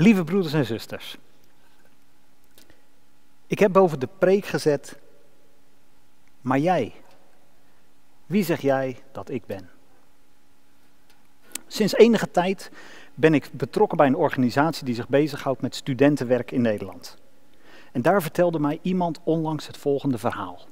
Lieve 0.00 0.24
broeders 0.24 0.52
en 0.52 0.66
zusters, 0.66 1.16
ik 3.46 3.58
heb 3.58 3.72
boven 3.72 4.00
de 4.00 4.08
preek 4.18 4.46
gezet, 4.46 4.98
maar 6.40 6.58
jij, 6.58 6.92
wie 8.26 8.44
zeg 8.44 8.60
jij 8.60 8.98
dat 9.12 9.30
ik 9.30 9.46
ben? 9.46 9.70
Sinds 11.66 11.94
enige 11.94 12.30
tijd 12.30 12.70
ben 13.14 13.34
ik 13.34 13.48
betrokken 13.52 13.96
bij 13.96 14.06
een 14.06 14.16
organisatie 14.16 14.84
die 14.84 14.94
zich 14.94 15.08
bezighoudt 15.08 15.60
met 15.60 15.74
studentenwerk 15.74 16.50
in 16.50 16.62
Nederland. 16.62 17.16
En 17.92 18.02
daar 18.02 18.22
vertelde 18.22 18.58
mij 18.58 18.78
iemand 18.82 19.20
onlangs 19.24 19.66
het 19.66 19.76
volgende 19.76 20.18
verhaal. 20.18 20.66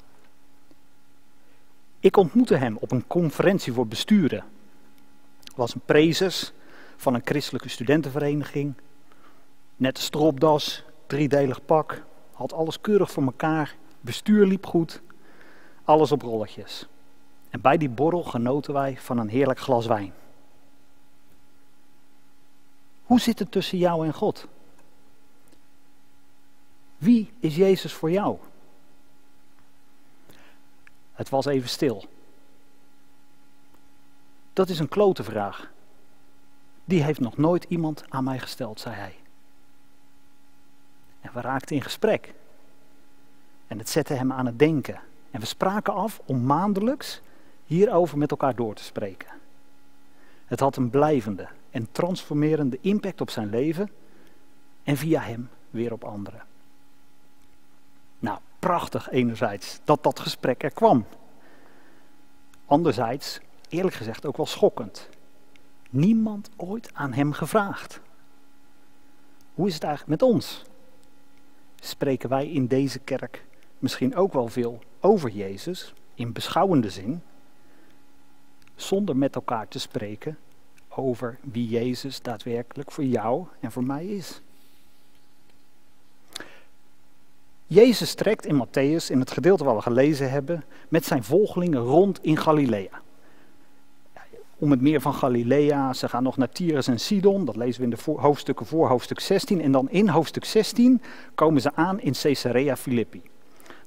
Ik 2.00 2.16
ontmoette 2.16 2.56
hem 2.56 2.76
op 2.76 2.90
een 2.90 3.06
conferentie 3.06 3.72
voor 3.72 3.86
besturen. 3.86 4.44
Was 5.56 5.74
een 5.74 5.82
prezes 5.84 6.52
van 6.96 7.14
een 7.14 7.22
christelijke 7.24 7.68
studentenvereniging. 7.68 8.74
Net 9.78 9.98
stropdas, 9.98 10.84
driedelig 11.06 11.64
pak, 11.64 12.04
had 12.32 12.52
alles 12.52 12.80
keurig 12.80 13.10
voor 13.10 13.22
elkaar. 13.22 13.76
Bestuur 14.00 14.46
liep 14.46 14.66
goed, 14.66 15.02
alles 15.84 16.12
op 16.12 16.22
rolletjes. 16.22 16.86
En 17.50 17.60
bij 17.60 17.76
die 17.76 17.88
borrel 17.88 18.22
genoten 18.22 18.72
wij 18.72 18.96
van 18.96 19.18
een 19.18 19.28
heerlijk 19.28 19.58
glas 19.58 19.86
wijn. 19.86 20.12
Hoe 23.02 23.20
zit 23.20 23.38
het 23.38 23.50
tussen 23.50 23.78
jou 23.78 24.06
en 24.06 24.14
God? 24.14 24.46
Wie 26.96 27.32
is 27.40 27.56
Jezus 27.56 27.92
voor 27.92 28.10
jou? 28.10 28.38
Het 31.12 31.28
was 31.28 31.46
even 31.46 31.68
stil. 31.68 32.04
Dat 34.52 34.68
is 34.68 34.78
een 34.78 34.88
klote 34.88 35.24
vraag. 35.24 35.70
Die 36.84 37.02
heeft 37.02 37.20
nog 37.20 37.36
nooit 37.36 37.64
iemand 37.64 38.04
aan 38.08 38.24
mij 38.24 38.38
gesteld, 38.38 38.80
zei 38.80 38.94
hij. 38.94 39.14
En 41.20 41.30
we 41.32 41.40
raakten 41.40 41.76
in 41.76 41.82
gesprek. 41.82 42.34
En 43.66 43.78
het 43.78 43.88
zette 43.88 44.14
hem 44.14 44.32
aan 44.32 44.46
het 44.46 44.58
denken. 44.58 45.00
En 45.30 45.40
we 45.40 45.46
spraken 45.46 45.94
af 45.94 46.20
om 46.24 46.44
maandelijks 46.44 47.20
hierover 47.64 48.18
met 48.18 48.30
elkaar 48.30 48.54
door 48.54 48.74
te 48.74 48.82
spreken. 48.84 49.28
Het 50.46 50.60
had 50.60 50.76
een 50.76 50.90
blijvende 50.90 51.48
en 51.70 51.92
transformerende 51.92 52.78
impact 52.80 53.20
op 53.20 53.30
zijn 53.30 53.50
leven 53.50 53.90
en 54.82 54.96
via 54.96 55.20
hem 55.20 55.48
weer 55.70 55.92
op 55.92 56.04
anderen. 56.04 56.42
Nou, 58.18 58.38
prachtig 58.58 59.10
enerzijds 59.10 59.80
dat 59.84 60.02
dat 60.02 60.20
gesprek 60.20 60.62
er 60.62 60.70
kwam. 60.70 61.06
Anderzijds, 62.66 63.40
eerlijk 63.68 63.94
gezegd, 63.94 64.26
ook 64.26 64.36
wel 64.36 64.46
schokkend. 64.46 65.08
Niemand 65.90 66.50
ooit 66.56 66.94
aan 66.94 67.12
hem 67.12 67.32
gevraagd. 67.32 68.00
Hoe 69.54 69.66
is 69.66 69.74
het 69.74 69.82
eigenlijk 69.82 70.20
met 70.20 70.30
ons? 70.30 70.64
Spreken 71.80 72.28
wij 72.28 72.48
in 72.48 72.66
deze 72.66 72.98
kerk 72.98 73.44
misschien 73.78 74.16
ook 74.16 74.32
wel 74.32 74.48
veel 74.48 74.78
over 75.00 75.30
Jezus, 75.30 75.94
in 76.14 76.32
beschouwende 76.32 76.90
zin, 76.90 77.22
zonder 78.74 79.16
met 79.16 79.34
elkaar 79.34 79.68
te 79.68 79.78
spreken 79.78 80.38
over 80.88 81.38
wie 81.40 81.68
Jezus 81.68 82.22
daadwerkelijk 82.22 82.92
voor 82.92 83.04
jou 83.04 83.46
en 83.60 83.72
voor 83.72 83.84
mij 83.84 84.06
is? 84.06 84.40
Jezus 87.66 88.14
trekt 88.14 88.46
in 88.46 88.66
Matthäus, 88.66 89.10
in 89.10 89.20
het 89.20 89.30
gedeelte 89.30 89.64
waar 89.64 89.74
we 89.74 89.82
gelezen 89.82 90.30
hebben, 90.30 90.64
met 90.88 91.04
zijn 91.04 91.24
volgelingen 91.24 91.80
rond 91.80 92.22
in 92.22 92.36
Galilea. 92.36 93.02
Om 94.60 94.70
het 94.70 94.80
meer 94.80 95.00
van 95.00 95.14
Galilea, 95.14 95.92
ze 95.92 96.08
gaan 96.08 96.22
nog 96.22 96.36
naar 96.36 96.48
Tyrus 96.48 96.86
en 96.86 97.00
Sidon, 97.00 97.44
dat 97.44 97.56
lezen 97.56 97.80
we 97.80 97.88
in 97.88 97.96
de 98.04 98.20
hoofdstukken 98.20 98.66
voor 98.66 98.88
hoofdstuk 98.88 99.20
16. 99.20 99.60
En 99.60 99.72
dan 99.72 99.90
in 99.90 100.08
hoofdstuk 100.08 100.44
16 100.44 101.02
komen 101.34 101.60
ze 101.60 101.74
aan 101.74 102.00
in 102.00 102.12
Caesarea 102.12 102.76
Philippi. 102.76 103.22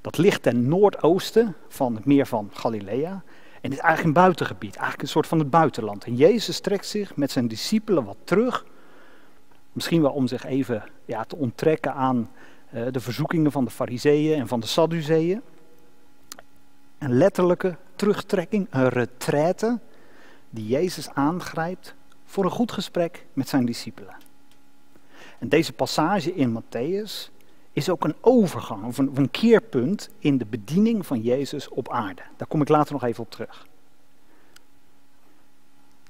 Dat 0.01 0.17
ligt 0.17 0.43
ten 0.43 0.67
noordoosten 0.67 1.55
van 1.67 1.95
het 1.95 2.05
meer 2.05 2.25
van 2.25 2.49
Galilea. 2.53 3.23
En 3.61 3.71
is 3.71 3.77
eigenlijk 3.77 4.03
een 4.03 4.23
buitengebied, 4.23 4.75
eigenlijk 4.75 5.01
een 5.01 5.07
soort 5.07 5.27
van 5.27 5.39
het 5.39 5.49
buitenland. 5.49 6.03
En 6.03 6.15
Jezus 6.15 6.59
trekt 6.59 6.85
zich 6.85 7.15
met 7.15 7.31
zijn 7.31 7.47
discipelen 7.47 8.03
wat 8.03 8.17
terug. 8.23 8.65
Misschien 9.71 10.01
wel 10.01 10.11
om 10.11 10.27
zich 10.27 10.45
even 10.45 10.83
ja, 11.05 11.23
te 11.23 11.35
onttrekken 11.35 11.93
aan 11.93 12.29
uh, 12.73 12.83
de 12.91 12.99
verzoekingen 12.99 13.51
van 13.51 13.65
de 13.65 13.71
fariseeën 13.71 14.39
en 14.39 14.47
van 14.47 14.59
de 14.59 14.67
sadduceeën. 14.67 15.41
Een 16.97 17.17
letterlijke 17.17 17.77
terugtrekking, 17.95 18.67
een 18.69 18.89
retraite 18.89 19.79
die 20.51 20.67
Jezus 20.67 21.09
aangrijpt 21.09 21.95
voor 22.25 22.43
een 22.43 22.51
goed 22.51 22.71
gesprek 22.71 23.25
met 23.33 23.49
zijn 23.49 23.65
discipelen. 23.65 24.15
En 25.39 25.49
deze 25.49 25.73
passage 25.73 26.35
in 26.35 26.61
Matthäus 26.61 27.31
is 27.73 27.89
ook 27.89 28.03
een 28.03 28.15
overgang 28.21 28.85
of 28.85 28.97
een, 28.97 29.11
een, 29.13 29.31
keerpunt 29.31 30.09
in 30.19 30.37
de 30.37 30.45
bediening 30.45 31.05
van 31.05 31.21
Jezus 31.21 31.69
op 31.69 31.89
aarde. 31.89 32.21
Daar 32.37 32.47
kom 32.47 32.61
ik 32.61 32.69
later 32.69 32.93
nog 32.93 33.03
even 33.03 33.23
op 33.23 33.31
terug. 33.31 33.67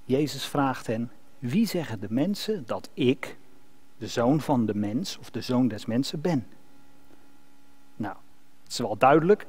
Jezus 0.04 0.46
vraagt 0.46 0.88
hen: 0.88 1.12
Wie 1.40 1.68
zeggen 1.68 2.00
de 2.00 2.08
mensen 2.10 2.64
dat 2.66 2.90
ik, 2.94 3.38
de 3.98 4.08
zoon 4.08 4.42
van 4.42 4.66
de 4.66 4.76
mens 4.76 5.18
of 5.18 5.30
de 5.30 5.42
zoon 5.42 5.68
des 5.68 5.86
mensen 5.86 6.22
ben? 6.22 6.48
Nou, 7.96 8.16
het 8.64 8.72
is 8.72 8.78
wel 8.78 8.98
duidelijk 8.98 9.46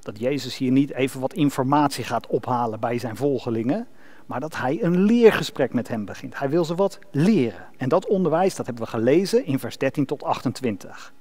dat 0.00 0.18
Jezus 0.18 0.56
hier 0.56 0.72
niet 0.72 0.90
even 0.90 1.20
wat 1.20 1.32
informatie 1.32 2.04
gaat 2.04 2.26
ophalen 2.26 2.80
bij 2.80 2.98
zijn 2.98 3.16
volgelingen, 3.16 3.88
maar 4.26 4.40
dat 4.40 4.56
hij 4.56 4.82
een 4.82 5.02
leergesprek 5.02 5.72
met 5.72 5.88
hem 5.88 6.04
begint. 6.04 6.38
Hij 6.38 6.50
wil 6.50 6.64
ze 6.64 6.74
wat 6.74 6.98
leren. 7.10 7.66
En 7.76 7.88
dat 7.88 8.06
onderwijs, 8.06 8.54
dat 8.54 8.66
hebben 8.66 8.84
we 8.84 8.90
gelezen 8.90 9.44
in 9.44 9.58
vers 9.58 9.78
13 9.78 10.06
tot 10.06 10.22
28. 10.22 11.12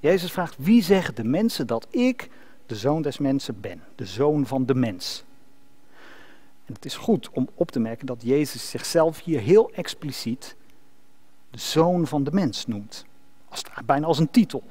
Jezus 0.00 0.32
vraagt, 0.32 0.56
wie 0.58 0.82
zeggen 0.82 1.14
de 1.14 1.24
mensen 1.24 1.66
dat 1.66 1.86
ik 1.90 2.30
de 2.66 2.76
zoon 2.76 3.02
des 3.02 3.18
mensen 3.18 3.60
ben? 3.60 3.82
De 3.94 4.06
zoon 4.06 4.46
van 4.46 4.66
de 4.66 4.74
mens. 4.74 5.24
En 6.64 6.74
het 6.74 6.84
is 6.84 6.96
goed 6.96 7.30
om 7.30 7.48
op 7.54 7.70
te 7.70 7.80
merken 7.80 8.06
dat 8.06 8.22
Jezus 8.22 8.70
zichzelf 8.70 9.22
hier 9.22 9.40
heel 9.40 9.70
expliciet 9.72 10.56
de 11.50 11.58
zoon 11.58 12.06
van 12.06 12.24
de 12.24 12.32
mens 12.32 12.66
noemt. 12.66 13.04
Als, 13.48 13.62
bijna 13.84 14.06
als 14.06 14.18
een 14.18 14.30
titel. 14.30 14.62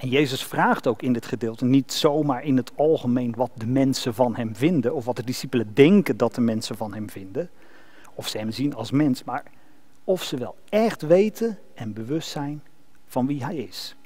En 0.00 0.08
Jezus 0.08 0.44
vraagt 0.44 0.86
ook 0.86 1.02
in 1.02 1.12
dit 1.12 1.26
gedeelte 1.26 1.64
niet 1.64 1.92
zomaar 1.92 2.44
in 2.44 2.56
het 2.56 2.72
algemeen 2.76 3.34
wat 3.36 3.50
de 3.54 3.66
mensen 3.66 4.14
van 4.14 4.36
hem 4.36 4.56
vinden, 4.56 4.94
of 4.94 5.04
wat 5.04 5.16
de 5.16 5.24
discipelen 5.24 5.74
denken 5.74 6.16
dat 6.16 6.34
de 6.34 6.40
mensen 6.40 6.76
van 6.76 6.94
hem 6.94 7.10
vinden, 7.10 7.50
of 8.14 8.28
ze 8.28 8.38
hem 8.38 8.50
zien 8.50 8.74
als 8.74 8.90
mens, 8.90 9.24
maar 9.24 9.44
of 10.04 10.22
ze 10.22 10.36
wel 10.36 10.56
echt 10.68 11.02
weten 11.02 11.58
en 11.74 11.92
bewust 11.92 12.28
zijn 12.28 12.62
van 13.06 13.26
wie 13.26 13.44
hij 13.44 13.56
is. 13.56 13.96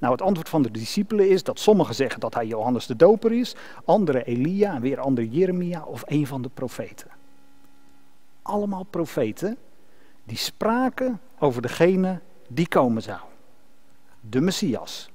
Nou, 0.00 0.12
het 0.12 0.22
antwoord 0.22 0.48
van 0.48 0.62
de 0.62 0.70
discipelen 0.70 1.28
is 1.28 1.42
dat 1.42 1.58
sommigen 1.58 1.94
zeggen 1.94 2.20
dat 2.20 2.34
hij 2.34 2.46
Johannes 2.46 2.86
de 2.86 2.96
Doper 2.96 3.32
is, 3.32 3.54
anderen 3.84 4.24
Elia 4.24 4.74
en 4.74 4.80
weer 4.80 5.00
anderen 5.00 5.30
Jeremia 5.30 5.84
of 5.84 6.02
een 6.06 6.26
van 6.26 6.42
de 6.42 6.50
profeten. 6.54 7.10
Allemaal 8.42 8.84
profeten 8.84 9.56
die 10.24 10.36
spraken 10.36 11.20
over 11.38 11.62
degene 11.62 12.20
die 12.48 12.68
komen 12.68 13.02
zou. 13.02 13.20
De 14.28 14.40
Messias. 14.40 15.10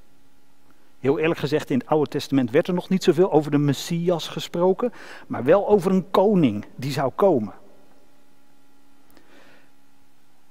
Heel 1.00 1.20
eerlijk 1.20 1.40
gezegd, 1.40 1.70
in 1.70 1.80
het 1.80 1.88
Oude 1.88 2.10
Testament 2.10 2.52
werd 2.52 2.68
er 2.68 2.74
nog 2.74 2.90
niet 2.90 3.04
zoveel 3.04 3.32
over 3.32 3.52
de 3.52 3.58
Messias 3.58 4.28
gesproken, 4.28 4.94
maar 5.28 5.44
wel 5.44 5.68
over 5.68 5.92
een 5.92 6.12
koning 6.12 6.66
die 6.76 6.92
zou 6.92 7.12
komen 7.16 7.54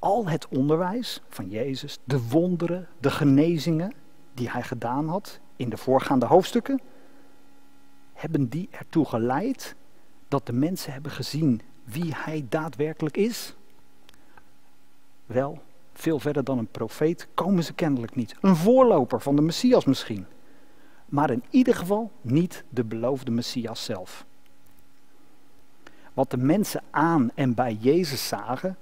al 0.00 0.28
het 0.28 0.48
onderwijs 0.48 1.20
van 1.28 1.48
Jezus, 1.48 1.98
de 2.04 2.28
wonderen, 2.28 2.88
de 3.00 3.10
genezingen 3.10 3.92
die 4.34 4.50
hij 4.50 4.62
gedaan 4.62 5.08
had 5.08 5.40
in 5.56 5.68
de 5.68 5.76
voorgaande 5.76 6.26
hoofdstukken, 6.26 6.80
hebben 8.12 8.48
die 8.48 8.68
ertoe 8.70 9.04
geleid 9.04 9.74
dat 10.28 10.46
de 10.46 10.52
mensen 10.52 10.92
hebben 10.92 11.10
gezien 11.10 11.60
wie 11.84 12.12
hij 12.14 12.46
daadwerkelijk 12.48 13.16
is? 13.16 13.54
Wel, 15.26 15.62
veel 16.00 16.18
verder 16.18 16.44
dan 16.44 16.58
een 16.58 16.70
profeet 16.70 17.28
komen 17.34 17.64
ze 17.64 17.72
kennelijk 17.72 18.14
niet. 18.14 18.34
Een 18.40 18.56
voorloper 18.56 19.20
van 19.20 19.36
de 19.36 19.42
Messias 19.42 19.84
misschien. 19.84 20.26
Maar 21.06 21.30
in 21.30 21.44
ieder 21.50 21.74
geval 21.74 22.10
niet 22.20 22.64
de 22.68 22.84
beloofde 22.84 23.30
Messias 23.30 23.84
zelf. 23.84 24.24
Wat 26.14 26.30
de 26.30 26.36
mensen 26.36 26.82
aan 26.90 27.30
en 27.34 27.54
bij 27.54 27.76
Jezus 27.80 28.28
zagen, 28.28 28.76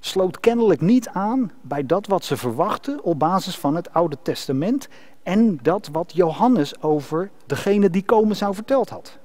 sloot 0.00 0.40
kennelijk 0.40 0.80
niet 0.80 1.08
aan 1.08 1.50
bij 1.60 1.86
dat 1.86 2.06
wat 2.06 2.24
ze 2.24 2.36
verwachten 2.36 3.02
op 3.02 3.18
basis 3.18 3.58
van 3.58 3.74
het 3.74 3.92
Oude 3.92 4.16
Testament 4.22 4.88
en 5.22 5.58
dat 5.62 5.88
wat 5.92 6.12
Johannes 6.14 6.82
over 6.82 7.30
degene 7.46 7.90
die 7.90 8.04
komen 8.04 8.36
zou 8.36 8.54
verteld 8.54 8.88
had. 8.88 9.18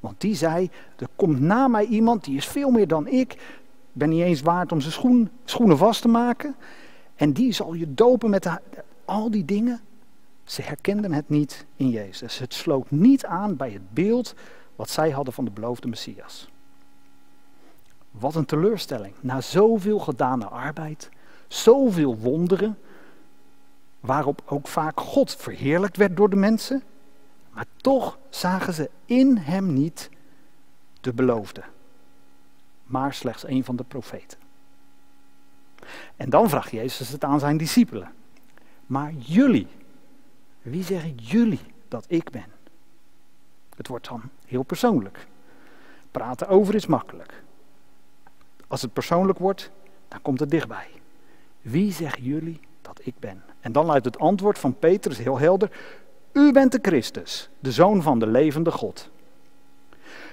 Want 0.00 0.20
die 0.20 0.34
zei, 0.34 0.70
er 0.96 1.08
komt 1.16 1.40
na 1.40 1.68
mij 1.68 1.84
iemand 1.84 2.24
die 2.24 2.36
is 2.36 2.46
veel 2.46 2.70
meer 2.70 2.88
dan 2.88 3.06
ik, 3.06 3.59
ben 3.92 4.08
niet 4.08 4.22
eens 4.22 4.40
waard 4.40 4.72
om 4.72 4.80
zijn 4.80 4.92
schoen, 4.92 5.30
schoenen 5.44 5.78
vast 5.78 6.02
te 6.02 6.08
maken. 6.08 6.54
En 7.14 7.32
die 7.32 7.52
zal 7.52 7.74
je 7.74 7.94
dopen 7.94 8.30
met 8.30 8.48
al 9.04 9.30
die 9.30 9.44
dingen. 9.44 9.80
Ze 10.44 10.62
herkenden 10.62 11.12
het 11.12 11.28
niet 11.28 11.66
in 11.76 11.90
Jezus. 11.90 12.38
Het 12.38 12.54
sloot 12.54 12.90
niet 12.90 13.24
aan 13.24 13.56
bij 13.56 13.70
het 13.70 13.94
beeld 13.94 14.34
wat 14.76 14.90
zij 14.90 15.10
hadden 15.10 15.34
van 15.34 15.44
de 15.44 15.50
beloofde 15.50 15.88
Messias. 15.88 16.50
Wat 18.10 18.34
een 18.34 18.44
teleurstelling. 18.44 19.14
Na 19.20 19.40
zoveel 19.40 19.98
gedane 19.98 20.44
arbeid, 20.44 21.08
zoveel 21.48 22.16
wonderen, 22.16 22.78
waarop 24.00 24.42
ook 24.46 24.68
vaak 24.68 25.00
God 25.00 25.36
verheerlijkt 25.36 25.96
werd 25.96 26.16
door 26.16 26.30
de 26.30 26.36
mensen, 26.36 26.82
maar 27.52 27.66
toch 27.76 28.18
zagen 28.28 28.74
ze 28.74 28.90
in 29.04 29.36
hem 29.36 29.72
niet 29.72 30.10
de 31.00 31.12
beloofde, 31.12 31.62
maar 32.90 33.14
slechts 33.14 33.46
een 33.46 33.64
van 33.64 33.76
de 33.76 33.84
profeten. 33.84 34.38
En 36.16 36.30
dan 36.30 36.48
vraagt 36.48 36.70
Jezus 36.70 37.08
het 37.08 37.24
aan 37.24 37.40
zijn 37.40 37.56
discipelen. 37.56 38.12
Maar 38.86 39.12
jullie, 39.12 39.68
wie 40.62 40.84
zeggen 40.84 41.14
jullie 41.14 41.60
dat 41.88 42.04
ik 42.08 42.30
ben? 42.30 42.46
Het 43.76 43.88
wordt 43.88 44.08
dan 44.08 44.22
heel 44.46 44.62
persoonlijk. 44.62 45.26
Praten 46.10 46.48
over 46.48 46.74
is 46.74 46.86
makkelijk. 46.86 47.42
Als 48.68 48.82
het 48.82 48.92
persoonlijk 48.92 49.38
wordt, 49.38 49.70
dan 50.08 50.22
komt 50.22 50.40
het 50.40 50.50
dichtbij. 50.50 50.88
Wie 51.60 51.92
zeggen 51.92 52.22
jullie 52.22 52.60
dat 52.82 53.00
ik 53.02 53.14
ben? 53.18 53.42
En 53.60 53.72
dan 53.72 53.86
luidt 53.86 54.04
het 54.04 54.18
antwoord 54.18 54.58
van 54.58 54.78
Petrus 54.78 55.18
heel 55.18 55.38
helder. 55.38 55.70
U 56.32 56.52
bent 56.52 56.72
de 56.72 56.78
Christus, 56.82 57.48
de 57.58 57.72
Zoon 57.72 58.02
van 58.02 58.18
de 58.18 58.26
levende 58.26 58.70
God. 58.70 59.10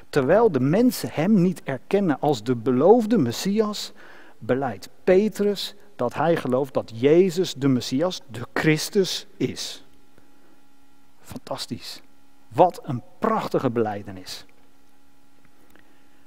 Terwijl 0.10 0.52
de 0.52 0.60
mensen 0.60 1.10
hem 1.12 1.42
niet 1.42 1.62
erkennen 1.64 2.20
als 2.20 2.44
de 2.44 2.56
beloofde 2.56 3.18
Messias, 3.18 3.94
beleidt 4.40 4.90
Petrus 5.04 5.76
dat 5.96 6.14
hij 6.14 6.36
gelooft 6.36 6.74
dat 6.74 6.92
Jezus 6.96 7.54
de 7.54 7.68
Messias, 7.68 8.22
de 8.32 8.42
Christus 8.54 9.28
is. 9.38 9.86
Fantastisch. 11.22 12.02
Wat 12.48 12.80
een 12.84 13.02
prachtige 13.20 13.70
beleidenis. 13.70 14.46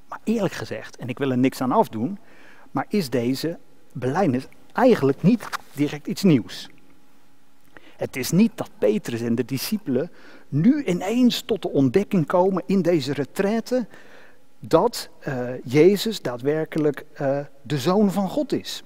Maar 0.08 0.20
eerlijk 0.24 0.54
gezegd, 0.54 0.96
en 0.96 1.08
ik 1.08 1.18
wil 1.18 1.30
er 1.30 1.38
niks 1.38 1.60
aan 1.60 1.72
afdoen, 1.72 2.18
maar 2.70 2.86
is 2.88 3.10
deze 3.10 3.58
beleidenis 3.92 4.46
eigenlijk 4.72 5.22
niet 5.22 5.48
direct 5.72 6.06
iets 6.06 6.22
nieuws. 6.22 6.68
Het 8.00 8.16
is 8.16 8.30
niet 8.30 8.52
dat 8.54 8.70
Petrus 8.78 9.20
en 9.20 9.34
de 9.34 9.44
discipelen 9.44 10.10
nu 10.48 10.84
ineens 10.84 11.40
tot 11.40 11.62
de 11.62 11.68
ontdekking 11.68 12.26
komen 12.26 12.62
in 12.66 12.82
deze 12.82 13.12
retraite 13.12 13.86
dat 14.58 15.08
uh, 15.28 15.48
Jezus 15.64 16.22
daadwerkelijk 16.22 17.04
uh, 17.20 17.38
de 17.62 17.78
zoon 17.78 18.10
van 18.10 18.28
God 18.28 18.52
is. 18.52 18.82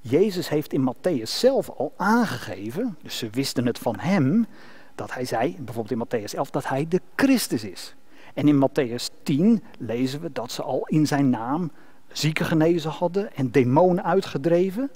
Jezus 0.00 0.48
heeft 0.48 0.72
in 0.72 0.94
Matthäus 0.94 1.22
zelf 1.22 1.70
al 1.70 1.92
aangegeven, 1.96 2.96
dus 3.02 3.18
ze 3.18 3.28
wisten 3.30 3.66
het 3.66 3.78
van 3.78 3.98
hem, 3.98 4.46
dat 4.94 5.14
hij 5.14 5.24
zei, 5.24 5.56
bijvoorbeeld 5.60 6.12
in 6.12 6.20
Matthäus 6.20 6.34
11, 6.34 6.50
dat 6.50 6.68
hij 6.68 6.86
de 6.88 7.00
Christus 7.16 7.64
is. 7.64 7.94
En 8.34 8.48
in 8.48 8.68
Matthäus 8.68 9.22
10 9.22 9.62
lezen 9.78 10.20
we 10.20 10.32
dat 10.32 10.52
ze 10.52 10.62
al 10.62 10.86
in 10.86 11.06
zijn 11.06 11.30
naam 11.30 11.70
zieken 12.12 12.46
genezen 12.46 12.90
hadden 12.90 13.34
en 13.34 13.50
demonen 13.50 14.04
uitgedreven. 14.04 14.90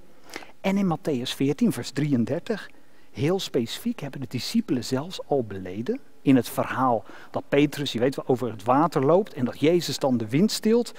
En 0.64 0.76
in 0.76 0.86
Matthäus 0.86 1.34
14, 1.34 1.72
vers 1.72 1.90
33, 1.90 2.70
heel 3.10 3.40
specifiek, 3.40 4.00
hebben 4.00 4.20
de 4.20 4.26
discipelen 4.26 4.84
zelfs 4.84 5.26
al 5.26 5.44
beleden. 5.44 6.00
In 6.22 6.36
het 6.36 6.48
verhaal 6.48 7.04
dat 7.30 7.48
Petrus, 7.48 7.92
je 7.92 7.98
weet 7.98 8.14
wel, 8.14 8.28
over 8.28 8.50
het 8.50 8.62
water 8.62 9.04
loopt 9.04 9.34
en 9.34 9.44
dat 9.44 9.60
Jezus 9.60 9.98
dan 9.98 10.16
de 10.16 10.28
wind 10.28 10.50
stilt, 10.50 10.92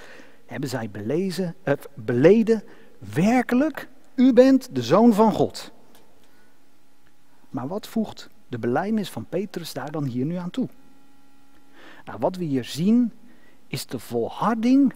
hebben 0.46 0.68
zij 0.68 0.90
belezen, 0.90 1.54
eh, 1.62 1.74
beleden, 1.94 2.62
werkelijk, 2.98 3.88
u 4.14 4.32
bent 4.32 4.74
de 4.74 4.82
zoon 4.82 5.12
van 5.12 5.32
God. 5.32 5.72
Maar 7.50 7.68
wat 7.68 7.86
voegt 7.86 8.28
de 8.48 8.58
belijdenis 8.58 9.10
van 9.10 9.26
Petrus 9.28 9.72
daar 9.72 9.90
dan 9.90 10.04
hier 10.04 10.24
nu 10.24 10.34
aan 10.34 10.50
toe? 10.50 10.68
Nou, 12.04 12.18
wat 12.20 12.36
we 12.36 12.44
hier 12.44 12.64
zien 12.64 13.12
is 13.66 13.86
de 13.86 13.98
volharding, 13.98 14.94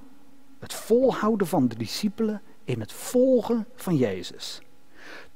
het 0.59 0.75
volhouden 0.75 1.47
van 1.47 1.69
de 1.69 1.77
discipelen 1.77 2.43
in 2.65 2.81
het 2.81 2.93
volgen 2.93 3.67
van 3.75 3.97
Jezus. 3.97 4.61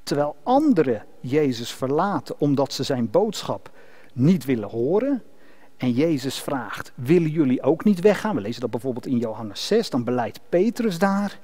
Terwijl 0.03 0.35
anderen 0.43 1.05
Jezus 1.19 1.73
verlaten 1.73 2.39
omdat 2.39 2.73
ze 2.73 2.83
zijn 2.83 3.09
boodschap 3.09 3.71
niet 4.13 4.45
willen 4.45 4.69
horen. 4.69 5.23
En 5.77 5.91
Jezus 5.91 6.39
vraagt, 6.39 6.91
willen 6.95 7.29
jullie 7.29 7.61
ook 7.61 7.83
niet 7.83 7.99
weggaan? 7.99 8.35
We 8.35 8.41
lezen 8.41 8.61
dat 8.61 8.71
bijvoorbeeld 8.71 9.05
in 9.05 9.17
Johannes 9.17 9.67
6, 9.67 9.89
dan 9.89 10.03
beleidt 10.03 10.39
Petrus 10.49 10.99
daar 10.99 11.39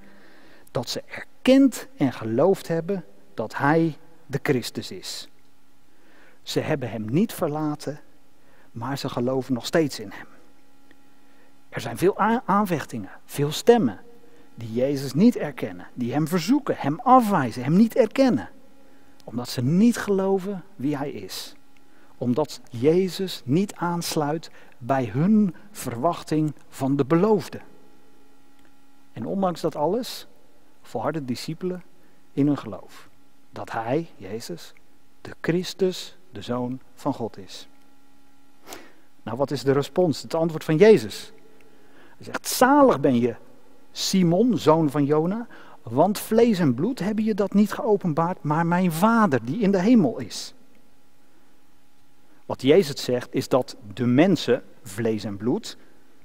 dat 0.72 0.90
ze 0.90 1.04
erkend 1.06 1.88
en 1.98 2.14
geloofd 2.14 2.68
hebben 2.68 3.06
dat 3.34 3.58
hij 3.58 3.98
de 4.26 4.40
Christus 4.44 4.92
is. 4.92 5.30
Ze 6.44 6.60
hebben 6.60 6.90
hem 6.90 7.06
niet 7.10 7.34
verlaten, 7.34 8.00
maar 8.72 8.98
ze 8.98 9.10
geloven 9.10 9.54
nog 9.54 9.66
steeds 9.66 10.00
in 10.00 10.12
hem. 10.14 10.28
Er 11.70 11.82
zijn 11.82 11.98
veel 11.98 12.18
aanvechtingen, 12.46 13.12
veel 13.26 13.52
stemmen 13.52 14.00
die 14.62 14.74
Jezus 14.74 15.14
niet 15.14 15.36
erkennen, 15.36 15.88
die 15.94 16.14
hem 16.14 16.28
verzoeken, 16.28 16.76
hem 16.78 17.00
afwijzen, 17.00 17.64
hem 17.64 17.76
niet 17.76 17.96
erkennen. 17.96 18.50
Omdat 19.24 19.50
ze 19.50 19.62
niet 19.62 19.98
geloven 19.98 20.64
wie 20.76 20.98
hij 20.98 21.12
is. 21.12 21.56
Omdat 22.18 22.62
Jezus 22.70 23.42
niet 23.46 23.76
aansluit 23.76 24.52
bij 24.78 25.06
hun 25.06 25.56
verwachting 25.72 26.54
van 26.70 26.96
de 26.96 27.06
beloofde. 27.06 27.60
En 29.14 29.26
ondanks 29.26 29.62
dat 29.62 29.76
alles 29.76 30.28
volharden 30.82 31.26
discipelen 31.26 31.84
in 32.34 32.48
hun 32.48 32.58
geloof. 32.58 33.10
Dat 33.50 33.72
hij, 33.72 34.10
Jezus, 34.16 34.74
de 35.22 35.36
Christus, 35.42 36.18
de 36.32 36.42
Zoon 36.42 36.80
van 36.94 37.14
God 37.14 37.38
is. 37.38 37.68
Nou, 39.24 39.38
wat 39.38 39.52
is 39.52 39.64
de 39.64 39.72
respons, 39.72 40.22
het 40.22 40.34
antwoord 40.34 40.64
van 40.64 40.78
Jezus? 40.78 41.32
Hij 42.16 42.26
zegt, 42.26 42.48
zalig 42.48 43.00
ben 43.00 43.20
je, 43.20 43.36
Simon, 43.92 44.58
zoon 44.58 44.90
van 44.90 45.06
Jona, 45.06 45.48
want 45.84 46.20
vlees 46.20 46.60
en 46.60 46.74
bloed 46.74 47.00
hebben 47.00 47.24
je 47.24 47.34
dat 47.34 47.54
niet 47.54 47.72
geopenbaard, 47.72 48.44
maar 48.44 48.66
mijn 48.66 48.92
Vader 48.92 49.46
die 49.46 49.60
in 49.60 49.72
de 49.72 49.82
hemel 49.82 50.20
is. 50.20 50.54
Wat 52.46 52.62
Jezus 52.62 53.04
zegt 53.04 53.28
is 53.32 53.48
dat 53.48 53.76
de 53.94 54.06
mensen, 54.06 54.64
vlees 54.84 55.24
en 55.24 55.38
bloed, 55.38 55.78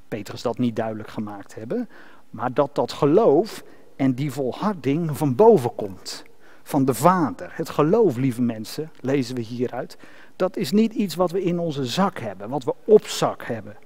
Petrus 0.08 0.42
dat 0.42 0.58
niet 0.58 0.76
duidelijk 0.76 1.08
gemaakt 1.08 1.54
hebben, 1.54 1.88
maar 2.30 2.54
dat 2.54 2.74
dat 2.74 2.92
geloof 2.92 3.64
en 3.96 4.14
die 4.14 4.32
volharding 4.32 5.16
van 5.16 5.34
boven 5.34 5.74
komt. 5.74 6.24
Van 6.62 6.84
de 6.84 6.94
Vader. 6.94 7.50
Het 7.52 7.68
geloof, 7.68 8.16
lieve 8.16 8.42
mensen, 8.42 8.90
lezen 9.00 9.34
we 9.34 9.40
hieruit. 9.40 9.96
Dat 10.36 10.56
is 10.56 10.72
niet 10.72 10.92
iets 10.92 11.14
wat 11.14 11.30
we 11.30 11.42
in 11.42 11.58
onze 11.58 11.84
zak 11.84 12.18
hebben, 12.18 12.48
wat 12.48 12.64
we 12.64 12.74
op 12.84 13.06
zak 13.06 13.42
hebben. 13.42 13.76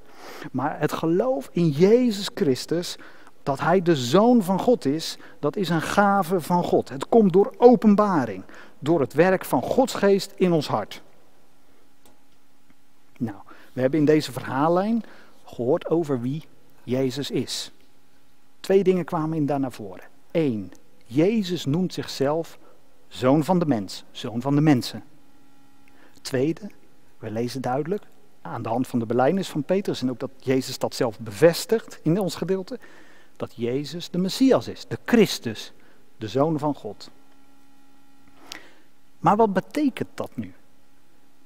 Maar 0.52 0.80
het 0.80 0.92
geloof 0.92 1.48
in 1.52 1.68
Jezus 1.68 2.30
Christus, 2.34 2.96
dat 3.42 3.60
Hij 3.60 3.82
de 3.82 3.96
Zoon 3.96 4.42
van 4.42 4.58
God 4.60 4.84
is, 4.84 5.18
dat 5.38 5.56
is 5.56 5.68
een 5.68 5.82
gave 5.82 6.40
van 6.40 6.64
God. 6.64 6.88
Het 6.88 7.08
komt 7.08 7.32
door 7.32 7.54
openbaring, 7.56 8.44
door 8.78 9.00
het 9.00 9.12
werk 9.12 9.44
van 9.44 9.62
Gods 9.62 9.94
geest 9.94 10.32
in 10.36 10.52
ons 10.52 10.68
hart. 10.68 11.02
Nou, 13.18 13.36
we 13.72 13.80
hebben 13.80 14.00
in 14.00 14.06
deze 14.06 14.32
verhaallijn 14.32 15.02
gehoord 15.44 15.88
over 15.88 16.20
wie 16.20 16.44
Jezus 16.82 17.30
is. 17.30 17.72
Twee 18.60 18.84
dingen 18.84 19.04
kwamen 19.04 19.36
in 19.36 19.46
daar 19.46 19.60
naar 19.60 19.72
voren. 19.72 20.04
Eén, 20.30 20.72
Jezus 21.04 21.64
noemt 21.64 21.94
zichzelf 21.94 22.58
zoon 23.08 23.44
van 23.44 23.58
de 23.58 23.66
mens, 23.66 24.04
zoon 24.10 24.40
van 24.40 24.54
de 24.54 24.60
mensen. 24.60 25.02
Tweede, 26.22 26.70
we 27.18 27.30
lezen 27.30 27.60
duidelijk 27.60 28.02
aan 28.42 28.62
de 28.62 28.68
hand 28.68 28.86
van 28.86 28.98
de 28.98 29.06
belijdenis 29.06 29.48
van 29.48 29.62
Petrus 29.62 30.02
en 30.02 30.10
ook 30.10 30.18
dat 30.18 30.30
Jezus 30.38 30.78
dat 30.78 30.94
zelf 30.94 31.18
bevestigt 31.18 32.00
in 32.02 32.18
ons 32.18 32.34
gedeelte, 32.34 32.78
dat 33.40 33.52
Jezus 33.56 34.10
de 34.10 34.18
Messias 34.18 34.68
is, 34.68 34.86
de 34.88 34.98
Christus, 35.04 35.72
de 36.18 36.28
zoon 36.28 36.58
van 36.58 36.74
God. 36.74 37.10
Maar 39.18 39.36
wat 39.36 39.52
betekent 39.52 40.08
dat 40.14 40.30
nu? 40.34 40.52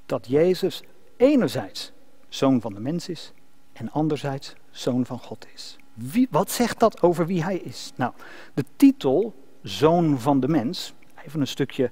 Dat 0.07 0.27
Jezus 0.27 0.83
enerzijds 1.17 1.93
zoon 2.29 2.61
van 2.61 2.75
de 2.75 2.81
mens 2.81 3.09
is 3.09 3.33
en 3.73 3.91
anderzijds 3.91 4.55
zoon 4.71 5.07
van 5.07 5.19
God 5.19 5.47
is. 5.55 5.77
Wie, 5.95 6.29
wat 6.31 6.51
zegt 6.51 6.81
dat 6.81 7.03
over 7.03 7.27
wie 7.27 7.43
hij 7.43 7.57
is? 7.57 7.93
Nou, 7.95 8.13
de 8.55 8.65
titel 8.77 9.35
Zoon 9.63 10.19
van 10.19 10.41
de 10.41 10.49
Mens, 10.49 10.93
even 11.27 11.41
een 11.41 11.47
stukje 11.47 11.91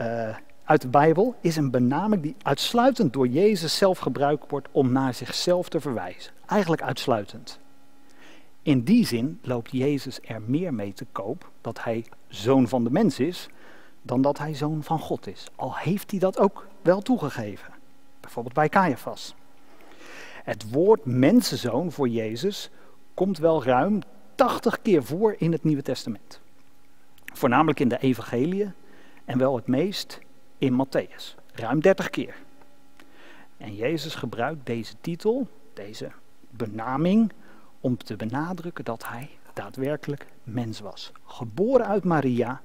uh, 0.00 0.36
uit 0.64 0.80
de 0.80 0.88
Bijbel, 0.88 1.34
is 1.40 1.56
een 1.56 1.70
benaming 1.70 2.22
die 2.22 2.36
uitsluitend 2.42 3.12
door 3.12 3.28
Jezus 3.28 3.76
zelf 3.76 3.98
gebruikt 3.98 4.50
wordt 4.50 4.68
om 4.70 4.92
naar 4.92 5.14
zichzelf 5.14 5.68
te 5.68 5.80
verwijzen. 5.80 6.32
Eigenlijk 6.46 6.82
uitsluitend. 6.82 7.60
In 8.62 8.82
die 8.82 9.06
zin 9.06 9.38
loopt 9.42 9.70
Jezus 9.70 10.18
er 10.22 10.42
meer 10.42 10.74
mee 10.74 10.92
te 10.92 11.06
koop 11.12 11.50
dat 11.60 11.84
hij 11.84 12.04
zoon 12.28 12.68
van 12.68 12.84
de 12.84 12.90
mens 12.90 13.18
is, 13.18 13.48
dan 14.02 14.22
dat 14.22 14.38
hij 14.38 14.54
zoon 14.54 14.82
van 14.82 14.98
God 14.98 15.26
is. 15.26 15.46
Al 15.54 15.76
heeft 15.76 16.10
hij 16.10 16.20
dat 16.20 16.38
ook 16.38 16.66
wel 16.82 17.00
toegegeven. 17.00 17.72
Bijvoorbeeld 18.20 18.54
bij 18.54 18.68
Caiaphas. 18.68 19.34
Het 20.44 20.70
woord 20.70 21.04
mensenzoon 21.04 21.92
voor 21.92 22.08
Jezus 22.08 22.70
komt 23.14 23.38
wel 23.38 23.64
ruim 23.64 24.00
80 24.34 24.82
keer 24.82 25.04
voor 25.04 25.34
in 25.38 25.52
het 25.52 25.64
Nieuwe 25.64 25.82
Testament. 25.82 26.40
Voornamelijk 27.24 27.80
in 27.80 27.88
de 27.88 27.98
Evangeliën 27.98 28.72
en 29.24 29.38
wel 29.38 29.56
het 29.56 29.66
meest 29.66 30.18
in 30.58 30.84
Matthäus. 30.84 31.34
Ruim 31.52 31.80
30 31.80 32.10
keer. 32.10 32.34
En 33.56 33.74
Jezus 33.74 34.14
gebruikt 34.14 34.66
deze 34.66 34.94
titel, 35.00 35.48
deze 35.74 36.10
benaming, 36.50 37.32
om 37.80 37.96
te 37.96 38.16
benadrukken 38.16 38.84
dat 38.84 39.08
hij 39.08 39.30
daadwerkelijk 39.52 40.26
mens 40.42 40.80
was. 40.80 41.12
Geboren 41.24 41.86
uit 41.86 42.04
Maria. 42.04 42.60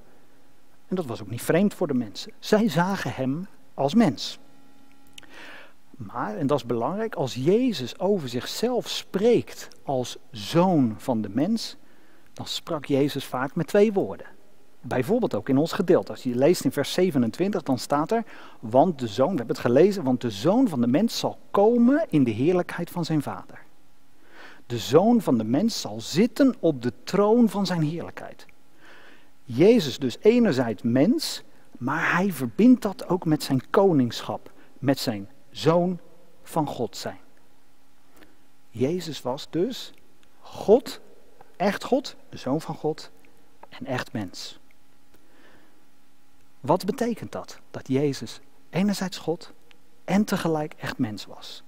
En 0.88 0.96
dat 0.96 1.06
was 1.06 1.22
ook 1.22 1.30
niet 1.30 1.42
vreemd 1.42 1.74
voor 1.74 1.86
de 1.86 1.94
mensen. 1.94 2.32
Zij 2.38 2.68
zagen 2.68 3.12
hem 3.14 3.46
als 3.74 3.94
mens. 3.94 4.38
Maar, 5.96 6.36
en 6.36 6.46
dat 6.46 6.58
is 6.58 6.66
belangrijk, 6.66 7.14
als 7.14 7.34
Jezus 7.34 7.98
over 7.98 8.28
zichzelf 8.28 8.88
spreekt 8.88 9.68
als 9.82 10.16
zoon 10.30 10.94
van 10.98 11.20
de 11.20 11.28
mens, 11.28 11.76
dan 12.32 12.46
sprak 12.46 12.84
Jezus 12.84 13.24
vaak 13.24 13.54
met 13.54 13.66
twee 13.66 13.92
woorden. 13.92 14.26
Bijvoorbeeld 14.80 15.34
ook 15.34 15.48
in 15.48 15.58
ons 15.58 15.72
gedeelte. 15.72 16.12
Als 16.12 16.22
je 16.22 16.34
leest 16.34 16.64
in 16.64 16.72
vers 16.72 16.92
27, 16.92 17.62
dan 17.62 17.78
staat 17.78 18.10
er, 18.10 18.24
want 18.60 18.98
de 18.98 19.06
zoon, 19.06 19.30
we 19.30 19.36
hebben 19.36 19.56
het 19.56 19.64
gelezen, 19.64 20.04
want 20.04 20.20
de 20.20 20.30
zoon 20.30 20.68
van 20.68 20.80
de 20.80 20.86
mens 20.86 21.18
zal 21.18 21.38
komen 21.50 22.06
in 22.08 22.24
de 22.24 22.30
heerlijkheid 22.30 22.90
van 22.90 23.04
zijn 23.04 23.22
vader. 23.22 23.65
De 24.66 24.78
zoon 24.78 25.20
van 25.22 25.38
de 25.38 25.44
mens 25.44 25.80
zal 25.80 26.00
zitten 26.00 26.54
op 26.60 26.82
de 26.82 26.92
troon 27.04 27.48
van 27.48 27.66
zijn 27.66 27.82
heerlijkheid. 27.82 28.46
Jezus 29.44 29.98
dus 29.98 30.16
enerzijds 30.20 30.82
mens, 30.82 31.42
maar 31.78 32.12
hij 32.12 32.32
verbindt 32.32 32.82
dat 32.82 33.08
ook 33.08 33.24
met 33.24 33.42
zijn 33.42 33.70
koningschap, 33.70 34.52
met 34.78 34.98
zijn 34.98 35.28
zoon 35.50 36.00
van 36.42 36.66
God 36.66 36.96
zijn. 36.96 37.18
Jezus 38.70 39.22
was 39.22 39.46
dus 39.50 39.92
God, 40.40 41.00
echt 41.56 41.84
God, 41.84 42.16
de 42.28 42.36
zoon 42.36 42.60
van 42.60 42.74
God 42.74 43.10
en 43.68 43.86
echt 43.86 44.12
mens. 44.12 44.58
Wat 46.60 46.84
betekent 46.84 47.32
dat? 47.32 47.60
Dat 47.70 47.88
Jezus 47.88 48.40
enerzijds 48.70 49.18
God 49.18 49.52
en 50.04 50.24
tegelijk 50.24 50.74
echt 50.76 50.98
mens 50.98 51.26
was. 51.26 51.62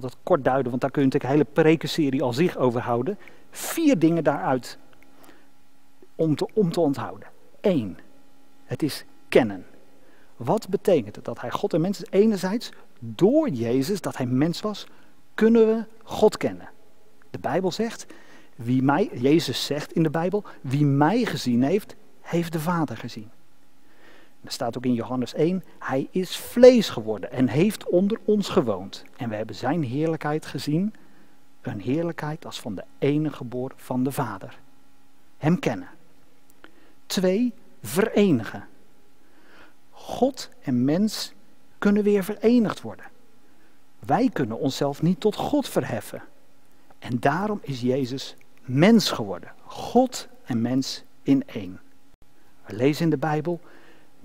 Dat 0.00 0.16
kort 0.22 0.44
duiden, 0.44 0.70
want 0.70 0.80
daar 0.80 0.90
kun 0.90 1.02
je 1.02 1.08
natuurlijk 1.08 1.34
een 1.34 1.40
hele 1.40 1.64
prekenserie 1.64 2.22
al 2.22 2.32
zich 2.32 2.56
over 2.56 2.80
houden. 2.80 3.18
Vier 3.50 3.98
dingen 3.98 4.24
daaruit 4.24 4.78
om 6.14 6.36
te, 6.36 6.48
om 6.54 6.72
te 6.72 6.80
onthouden. 6.80 7.28
Eén, 7.60 7.98
het 8.64 8.82
is 8.82 9.04
kennen. 9.28 9.64
Wat 10.36 10.68
betekent 10.68 11.16
het 11.16 11.24
dat 11.24 11.40
hij 11.40 11.50
God 11.50 11.74
en 11.74 11.80
mens 11.80 12.02
is? 12.02 12.10
Enerzijds, 12.10 12.70
door 12.98 13.48
Jezus, 13.48 14.00
dat 14.00 14.16
hij 14.16 14.26
mens 14.26 14.60
was, 14.60 14.86
kunnen 15.34 15.66
we 15.66 15.84
God 16.02 16.36
kennen. 16.36 16.68
De 17.30 17.38
Bijbel 17.38 17.72
zegt, 17.72 18.06
wie 18.56 18.82
mij, 18.82 19.10
Jezus 19.12 19.66
zegt 19.66 19.92
in 19.92 20.02
de 20.02 20.10
Bijbel, 20.10 20.44
wie 20.60 20.84
mij 20.84 21.24
gezien 21.24 21.62
heeft, 21.62 21.94
heeft 22.20 22.52
de 22.52 22.60
Vader 22.60 22.96
gezien. 22.96 23.30
Er 24.44 24.52
staat 24.52 24.76
ook 24.76 24.84
in 24.84 24.94
Johannes 24.94 25.34
1, 25.34 25.64
hij 25.78 26.08
is 26.10 26.36
vlees 26.36 26.88
geworden 26.88 27.32
en 27.32 27.48
heeft 27.48 27.88
onder 27.88 28.20
ons 28.24 28.48
gewoond. 28.48 29.04
En 29.16 29.28
we 29.28 29.34
hebben 29.34 29.54
zijn 29.54 29.82
heerlijkheid 29.82 30.46
gezien, 30.46 30.94
een 31.62 31.80
heerlijkheid 31.80 32.44
als 32.44 32.60
van 32.60 32.74
de 32.74 32.84
enige 32.98 33.36
geboren 33.36 33.76
van 33.78 34.04
de 34.04 34.12
Vader. 34.12 34.58
Hem 35.36 35.58
kennen. 35.58 35.88
Twee, 37.06 37.52
verenigen. 37.82 38.66
God 39.90 40.50
en 40.62 40.84
mens 40.84 41.32
kunnen 41.78 42.02
weer 42.02 42.24
verenigd 42.24 42.80
worden. 42.80 43.06
Wij 43.98 44.30
kunnen 44.32 44.58
onszelf 44.58 45.02
niet 45.02 45.20
tot 45.20 45.36
God 45.36 45.68
verheffen. 45.68 46.22
En 46.98 47.20
daarom 47.20 47.58
is 47.62 47.80
Jezus 47.80 48.36
mens 48.60 49.10
geworden. 49.10 49.52
God 49.64 50.28
en 50.44 50.60
mens 50.60 51.04
in 51.22 51.42
één. 51.46 51.80
We 52.66 52.74
lezen 52.74 53.04
in 53.04 53.10
de 53.10 53.16
Bijbel, 53.16 53.60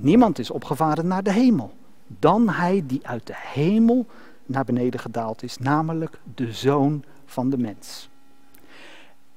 niemand 0.01 0.39
is 0.39 0.51
opgevaren 0.51 1.08
naar 1.08 1.24
de 1.24 1.32
hemel. 1.32 1.74
Dan 2.08 2.50
hij 2.50 2.84
die 2.86 3.08
uit 3.08 3.27
de 3.27 3.36
hemel 3.36 4.06
naar 4.46 4.65
beneden 4.65 5.00
gedaald 5.00 5.44
is, 5.44 5.58
namelijk 5.58 6.20
de 6.36 6.53
zoon 6.53 7.03
van 7.25 7.50
de 7.50 7.58
mens. 7.58 8.10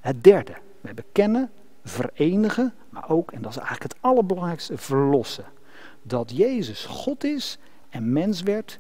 Het 0.01 0.25
derde, 0.25 0.53
we 0.53 0.87
hebben 0.87 1.05
kennen, 1.13 1.51
verenigen, 1.85 2.75
maar 2.91 3.11
ook, 3.11 3.33
en 3.33 3.43
dat 3.43 3.51
is 3.51 3.57
eigenlijk 3.57 3.93
het 3.93 4.03
allerbelangrijkste, 4.03 4.79
verlossen. 4.79 5.45
Dat 6.03 6.37
Jezus 6.37 6.85
God 6.85 7.25
is 7.25 7.59
en 7.89 8.13
mens 8.13 8.43
werd, 8.43 8.79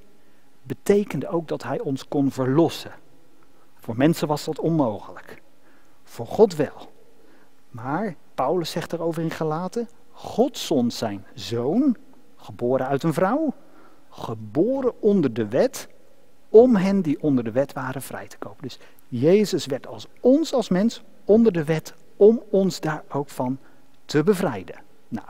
betekende 0.62 1.28
ook 1.28 1.48
dat 1.48 1.62
hij 1.62 1.80
ons 1.80 2.08
kon 2.08 2.30
verlossen. 2.30 2.92
Voor 3.74 3.96
mensen 3.96 4.28
was 4.28 4.44
dat 4.44 4.58
onmogelijk. 4.58 5.42
Voor 6.04 6.26
God 6.26 6.56
wel. 6.56 6.92
Maar 7.70 8.14
Paulus 8.34 8.70
zegt 8.70 8.92
erover 8.92 9.22
in 9.22 9.30
Galaten: 9.30 9.88
God 10.22 10.58
zond 10.58 10.94
zijn 10.94 11.24
zoon, 11.34 11.96
geboren 12.36 12.86
uit 12.86 13.02
een 13.02 13.12
vrouw, 13.12 13.54
geboren 14.08 15.02
onder 15.02 15.32
de 15.32 15.48
wet, 15.48 15.88
om 16.48 16.76
hen 16.76 17.02
die 17.02 17.22
onder 17.22 17.44
de 17.44 17.50
wet 17.50 17.72
waren 17.72 18.02
vrij 18.02 18.26
te 18.26 18.38
kopen. 18.38 18.62
Dus 18.62 18.78
Jezus 19.08 19.66
werd 19.66 19.86
als 19.86 20.06
ons 20.20 20.52
als 20.52 20.68
mens 20.68 21.02
onder 21.24 21.52
de 21.52 21.64
wet 21.64 21.94
om 22.16 22.42
ons 22.50 22.80
daar 22.80 23.04
ook 23.08 23.28
van 23.28 23.58
te 24.04 24.22
bevrijden. 24.22 24.82
Nou, 25.08 25.28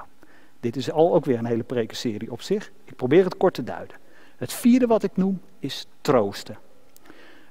dit 0.61 0.76
is 0.76 0.90
al 0.90 1.14
ook 1.14 1.25
weer 1.25 1.38
een 1.38 1.44
hele 1.44 1.62
prekenserie 1.62 2.32
op 2.32 2.42
zich. 2.42 2.72
Ik 2.84 2.96
probeer 2.96 3.25
het 3.25 3.37
kort 3.37 3.54
te 3.54 3.64
duiden. 3.64 3.96
Het 4.37 4.52
vierde 4.52 4.87
wat 4.87 5.02
ik 5.02 5.16
noem 5.16 5.40
is 5.58 5.87
troosten. 6.00 6.58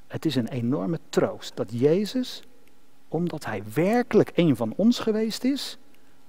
Het 0.07 0.25
is 0.25 0.35
een 0.35 0.47
enorme 0.47 0.99
troost 1.09 1.55
dat 1.55 1.79
Jezus, 1.79 2.43
omdat 3.07 3.45
Hij 3.45 3.63
werkelijk 3.73 4.31
een 4.35 4.55
van 4.55 4.73
ons 4.75 4.99
geweest 4.99 5.43
is, 5.43 5.77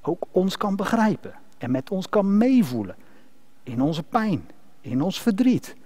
ook 0.03 0.25
ons 0.31 0.57
kan 0.57 0.77
begrijpen 0.77 1.35
en 1.59 1.71
met 1.71 1.91
ons 1.91 2.09
kan 2.09 2.37
meevoelen 2.37 2.97
in 3.63 3.81
onze 3.81 4.03
pijn, 4.03 4.51
in 4.81 5.03
ons 5.03 5.21
verdriet, 5.21 5.77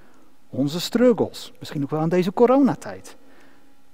onze 0.49 0.81
struggles, 0.81 1.53
misschien 1.59 1.83
ook 1.83 1.91
wel 1.91 2.03
in 2.03 2.09
deze 2.09 2.33
coronatijd 2.33 3.17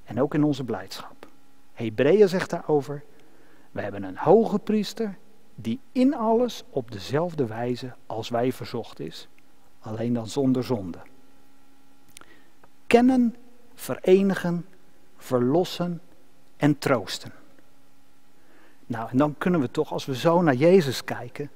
en 0.04 0.20
ook 0.20 0.34
in 0.34 0.44
onze 0.44 0.64
blijdschap. 0.64 1.26
Hebreeën 1.72 2.28
zegt 2.28 2.50
daarover, 2.50 3.02
we 3.70 3.80
hebben 3.80 4.02
een 4.02 4.16
hoge 4.16 4.58
priester 4.58 5.16
die 5.54 5.80
in 5.92 6.14
alles 6.14 6.64
op 6.70 6.90
dezelfde 6.90 7.46
wijze 7.46 7.94
als 8.06 8.28
wij 8.28 8.52
verzocht 8.52 9.00
is, 9.00 9.28
alleen 9.80 10.12
dan 10.12 10.26
zonder 10.26 10.64
zonde. 10.64 10.98
Kennen, 12.86 13.36
verenigen, 13.74 14.66
verlossen 15.16 16.00
en 16.56 16.78
troosten. 16.78 17.32
Nou, 18.86 19.08
en 19.10 19.16
dan 19.16 19.34
kunnen 19.38 19.60
we 19.60 19.70
toch, 19.70 19.92
als 19.92 20.04
we 20.04 20.16
zo 20.16 20.42
naar 20.42 20.54
Jezus 20.54 21.04
kijken, 21.04 21.50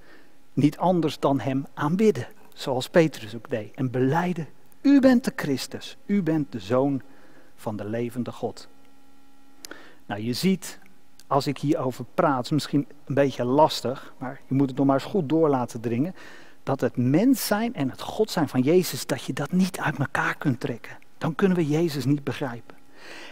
niet 0.52 0.78
anders 0.78 1.18
dan 1.18 1.40
Hem 1.40 1.66
aanbidden. 1.74 2.26
Zoals 2.54 2.88
Petrus 2.88 3.34
ook 3.34 3.50
deed. 3.50 3.74
En 3.74 3.90
beleiden, 3.90 4.48
U 4.80 5.00
bent 5.00 5.24
de 5.24 5.32
Christus. 5.36 5.96
U 6.06 6.22
bent 6.22 6.52
de 6.52 6.60
Zoon 6.60 7.02
van 7.54 7.76
de 7.76 7.84
levende 7.84 8.32
God. 8.32 8.68
Nou, 10.06 10.20
je 10.20 10.32
ziet, 10.32 10.78
als 11.26 11.46
ik 11.46 11.58
hierover 11.58 12.04
praat, 12.14 12.44
is 12.44 12.50
misschien 12.50 12.86
een 13.04 13.14
beetje 13.14 13.44
lastig, 13.44 14.14
maar 14.18 14.40
je 14.48 14.54
moet 14.54 14.68
het 14.68 14.78
nog 14.78 14.86
maar 14.86 14.94
eens 14.94 15.04
goed 15.04 15.28
door 15.28 15.48
laten 15.48 15.80
dringen 15.80 16.14
dat 16.62 16.80
het 16.80 16.96
mens 16.96 17.46
zijn 17.46 17.74
en 17.74 17.90
het 17.90 18.00
God 18.00 18.30
zijn 18.30 18.48
van 18.48 18.60
Jezus, 18.60 19.06
dat 19.06 19.22
je 19.22 19.32
dat 19.32 19.52
niet 19.52 19.78
uit 19.78 19.98
elkaar 19.98 20.36
kunt 20.36 20.60
trekken. 20.60 20.98
Dan 21.18 21.34
kunnen 21.34 21.56
we 21.56 21.66
Jezus 21.66 22.04
niet 22.04 22.24
begrijpen. 22.24 22.75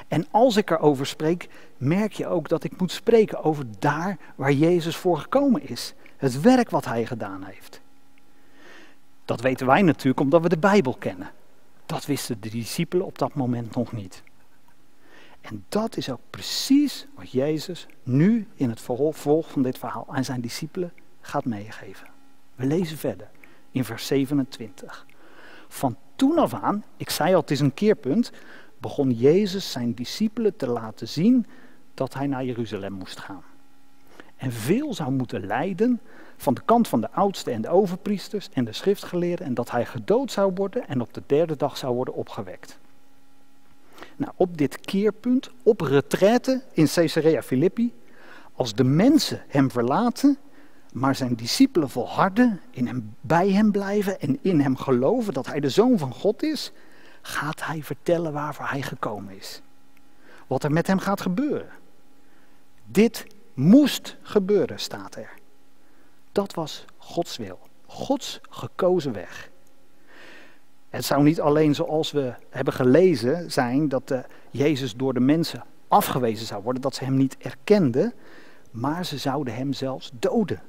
En 0.08 0.26
als 0.30 0.56
ik 0.56 0.70
erover 0.70 1.06
spreek, 1.06 1.48
merk 1.76 2.12
je 2.12 2.26
ook 2.26 2.48
dat 2.48 2.64
ik 2.64 2.80
moet 2.80 2.92
spreken 2.92 3.44
over 3.44 3.64
daar 3.78 4.18
waar 4.34 4.52
Jezus 4.52 4.96
voor 4.96 5.18
gekomen 5.18 5.68
is. 5.68 5.94
Het 6.16 6.40
werk 6.40 6.70
wat 6.70 6.84
hij 6.84 7.06
gedaan 7.06 7.42
heeft. 7.42 7.80
Dat 9.24 9.40
weten 9.40 9.66
wij 9.66 9.82
natuurlijk 9.82 10.20
omdat 10.20 10.42
we 10.42 10.48
de 10.48 10.58
Bijbel 10.58 10.94
kennen. 10.94 11.30
Dat 11.86 12.06
wisten 12.06 12.40
de 12.40 12.50
discipelen 12.50 13.06
op 13.06 13.18
dat 13.18 13.34
moment 13.34 13.74
nog 13.74 13.92
niet. 13.92 14.22
En 15.40 15.64
dat 15.68 15.96
is 15.96 16.10
ook 16.10 16.20
precies 16.30 17.06
wat 17.14 17.30
Jezus 17.30 17.86
nu 18.02 18.48
in 18.54 18.68
het 18.68 18.80
vervolg 18.80 19.50
van 19.50 19.62
dit 19.62 19.78
verhaal 19.78 20.06
aan 20.08 20.24
zijn 20.24 20.40
discipelen 20.40 20.92
gaat 21.20 21.44
meegeven. 21.44 22.06
We 22.54 22.66
lezen 22.66 22.98
verder 22.98 23.30
in 23.70 23.84
vers 23.84 24.06
27. 24.06 25.06
Van 25.68 25.96
toen 26.16 26.38
af 26.38 26.54
aan, 26.54 26.84
ik 26.96 27.10
zei 27.10 27.34
al, 27.34 27.40
het 27.40 27.50
is 27.50 27.60
een 27.60 27.74
keerpunt, 27.74 28.32
begon 28.84 29.10
Jezus 29.10 29.70
zijn 29.70 29.94
discipelen 29.94 30.56
te 30.56 30.68
laten 30.68 31.08
zien 31.08 31.46
dat 31.94 32.14
hij 32.14 32.26
naar 32.26 32.44
Jeruzalem 32.44 32.92
moest 32.92 33.20
gaan. 33.20 33.42
En 34.36 34.52
veel 34.52 34.94
zou 34.94 35.10
moeten 35.10 35.46
lijden 35.46 36.00
van 36.36 36.54
de 36.54 36.60
kant 36.64 36.88
van 36.88 37.00
de 37.00 37.10
oudsten 37.10 37.52
en 37.52 37.62
de 37.62 37.68
overpriesters 37.68 38.48
en 38.52 38.64
de 38.64 38.72
schriftgeleerden 38.72 39.46
en 39.46 39.54
dat 39.54 39.70
hij 39.70 39.86
gedood 39.86 40.32
zou 40.32 40.52
worden 40.54 40.88
en 40.88 41.00
op 41.00 41.14
de 41.14 41.22
derde 41.26 41.56
dag 41.56 41.76
zou 41.76 41.94
worden 41.94 42.14
opgewekt. 42.14 42.78
Nou, 44.16 44.32
op 44.36 44.58
dit 44.58 44.80
keerpunt, 44.80 45.50
op 45.62 45.80
retraite 45.80 46.62
in 46.72 46.86
Caesarea 46.86 47.42
Philippi, 47.42 47.92
als 48.52 48.74
de 48.74 48.84
mensen 48.84 49.42
hem 49.48 49.70
verlaten, 49.70 50.36
maar 50.92 51.14
zijn 51.14 51.34
discipelen 51.34 51.90
volharden, 51.90 52.60
in 52.70 52.86
hem, 52.86 53.14
bij 53.20 53.50
hem 53.50 53.70
blijven 53.70 54.20
en 54.20 54.38
in 54.42 54.60
hem 54.60 54.76
geloven 54.76 55.32
dat 55.32 55.46
hij 55.46 55.60
de 55.60 55.70
zoon 55.70 55.98
van 55.98 56.12
God 56.12 56.42
is, 56.42 56.72
gaat 57.26 57.64
hij 57.64 57.82
vertellen 57.82 58.32
waarvoor 58.32 58.66
hij 58.66 58.82
gekomen 58.82 59.36
is. 59.36 59.60
Wat 60.46 60.64
er 60.64 60.72
met 60.72 60.86
hem 60.86 60.98
gaat 60.98 61.20
gebeuren. 61.20 61.70
Dit 62.84 63.26
moest 63.54 64.16
gebeuren, 64.22 64.80
staat 64.80 65.16
er. 65.16 65.30
Dat 66.32 66.54
was 66.54 66.84
Gods 66.96 67.36
wil, 67.36 67.58
Gods 67.86 68.40
gekozen 68.50 69.12
weg. 69.12 69.50
Het 70.90 71.04
zou 71.04 71.22
niet 71.22 71.40
alleen 71.40 71.74
zoals 71.74 72.12
we 72.12 72.34
hebben 72.50 72.74
gelezen 72.74 73.50
zijn 73.50 73.88
dat 73.88 74.08
de 74.08 74.24
Jezus 74.50 74.94
door 74.94 75.14
de 75.14 75.20
mensen 75.20 75.64
afgewezen 75.88 76.46
zou 76.46 76.62
worden, 76.62 76.82
dat 76.82 76.94
ze 76.94 77.04
hem 77.04 77.16
niet 77.16 77.36
erkenden, 77.38 78.14
maar 78.70 79.04
ze 79.04 79.18
zouden 79.18 79.54
hem 79.54 79.72
zelfs 79.72 80.10
doden. 80.18 80.62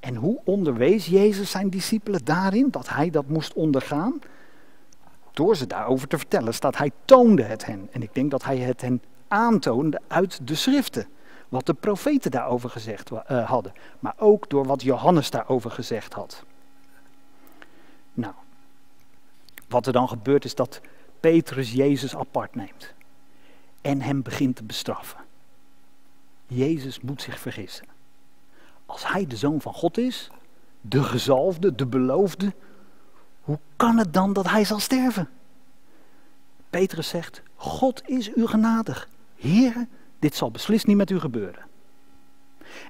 En 0.00 0.14
hoe 0.14 0.40
onderwees 0.44 1.06
Jezus 1.06 1.50
zijn 1.50 1.70
discipelen 1.70 2.24
daarin 2.24 2.70
dat 2.70 2.88
hij 2.88 3.10
dat 3.10 3.28
moest 3.28 3.52
ondergaan? 3.52 4.20
Door 5.32 5.56
ze 5.56 5.66
daarover 5.66 6.08
te 6.08 6.18
vertellen, 6.18 6.54
staat 6.54 6.76
hij 6.76 6.90
toonde 7.04 7.42
het 7.42 7.66
hen. 7.66 7.88
En 7.92 8.02
ik 8.02 8.14
denk 8.14 8.30
dat 8.30 8.44
hij 8.44 8.58
het 8.58 8.80
hen 8.80 9.02
aantoonde 9.28 10.00
uit 10.06 10.46
de 10.46 10.54
schriften. 10.54 11.08
Wat 11.48 11.66
de 11.66 11.74
profeten 11.74 12.30
daarover 12.30 12.70
gezegd 12.70 13.10
uh, 13.10 13.48
hadden. 13.48 13.72
Maar 13.98 14.14
ook 14.16 14.48
door 14.50 14.66
wat 14.66 14.82
Johannes 14.82 15.30
daarover 15.30 15.70
gezegd 15.70 16.12
had. 16.12 16.44
Nou, 18.12 18.34
wat 19.68 19.86
er 19.86 19.92
dan 19.92 20.08
gebeurt 20.08 20.44
is 20.44 20.54
dat 20.54 20.80
Petrus 21.20 21.72
Jezus 21.72 22.16
apart 22.16 22.54
neemt. 22.54 22.94
En 23.80 24.00
hem 24.00 24.22
begint 24.22 24.56
te 24.56 24.64
bestraffen. 24.64 25.20
Jezus 26.46 27.00
moet 27.00 27.22
zich 27.22 27.38
vergissen. 27.38 27.86
Als 28.86 29.06
hij 29.08 29.26
de 29.26 29.36
zoon 29.36 29.60
van 29.60 29.74
God 29.74 29.98
is, 29.98 30.30
de 30.80 31.02
gezalfde, 31.02 31.74
de 31.74 31.86
beloofde, 31.86 32.52
hoe 33.42 33.58
kan 33.76 33.98
het 33.98 34.12
dan 34.14 34.32
dat 34.32 34.48
hij 34.48 34.64
zal 34.64 34.78
sterven? 34.78 35.28
Petrus 36.70 37.08
zegt, 37.08 37.42
God 37.54 38.02
is 38.08 38.30
u 38.34 38.46
genadig. 38.46 39.08
Heer, 39.36 39.86
dit 40.18 40.34
zal 40.34 40.50
beslist 40.50 40.86
niet 40.86 40.96
met 40.96 41.10
u 41.10 41.20
gebeuren. 41.20 41.70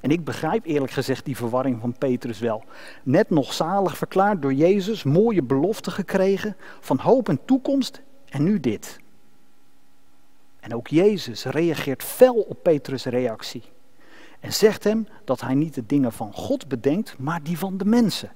En 0.00 0.11
ik 0.11 0.25
begrijp 0.25 0.64
eerlijk 0.64 0.92
gezegd 0.92 1.25
die 1.25 1.37
verwarring 1.37 1.80
van 1.80 1.99
Petrus 1.99 2.38
wel. 2.38 2.64
Net 3.02 3.30
nog 3.30 3.52
zalig 3.52 3.97
verklaard 3.97 4.42
door 4.42 4.54
Jezus, 4.54 5.02
mooie 5.02 5.42
belofte 5.42 5.90
gekregen 5.90 6.56
van 6.80 6.99
hoop 6.99 7.28
en 7.28 7.44
toekomst 7.44 8.00
en 8.28 8.42
nu 8.42 8.61
dit. 8.61 9.00
En 10.61 10.75
ook 10.75 10.88
Jezus 10.88 11.44
reageert 11.44 12.02
fel 12.02 12.35
op 12.35 12.62
Petrus' 12.62 13.04
reactie. 13.04 13.62
En 14.40 14.52
zegt 14.52 14.85
hem 14.85 15.06
dat 15.25 15.40
hij 15.40 15.54
niet 15.54 15.75
de 15.75 15.87
dingen 15.87 16.12
van 16.12 16.32
God 16.32 16.68
bedenkt, 16.68 17.18
maar 17.18 17.42
die 17.42 17.59
van 17.59 17.76
de 17.76 17.85
mensen. 17.85 18.32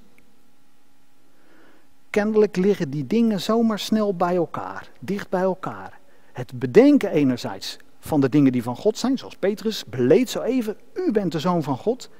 Kennelijk 2.11 2.57
liggen 2.57 2.91
die 2.91 3.07
dingen 3.07 3.41
zomaar 3.41 3.79
snel 3.79 4.15
bij 4.15 4.37
elkaar, 4.37 4.91
dicht 5.01 5.29
bij 5.29 5.41
elkaar. 5.41 5.99
Het 6.33 6.59
bedenken 6.59 7.11
enerzijds 7.11 7.77
van 7.99 8.21
de 8.21 8.29
dingen 8.29 8.53
die 8.53 8.63
van 8.63 8.77
God 8.77 8.99
zijn, 8.99 9.19
zoals 9.19 9.37
Petrus 9.37 9.85
beleed 9.85 10.31
zo 10.31 10.41
even, 10.41 10.77
u 10.95 11.13
bent 11.13 11.33
de 11.33 11.41
zoon 11.41 11.63
van 11.63 11.77
God. 11.77 12.11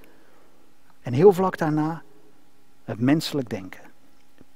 En 1.01 1.13
heel 1.13 1.33
vlak 1.33 1.59
daarna 1.59 2.03
het 2.85 3.01
menselijk 3.01 3.49
denken. 3.49 3.81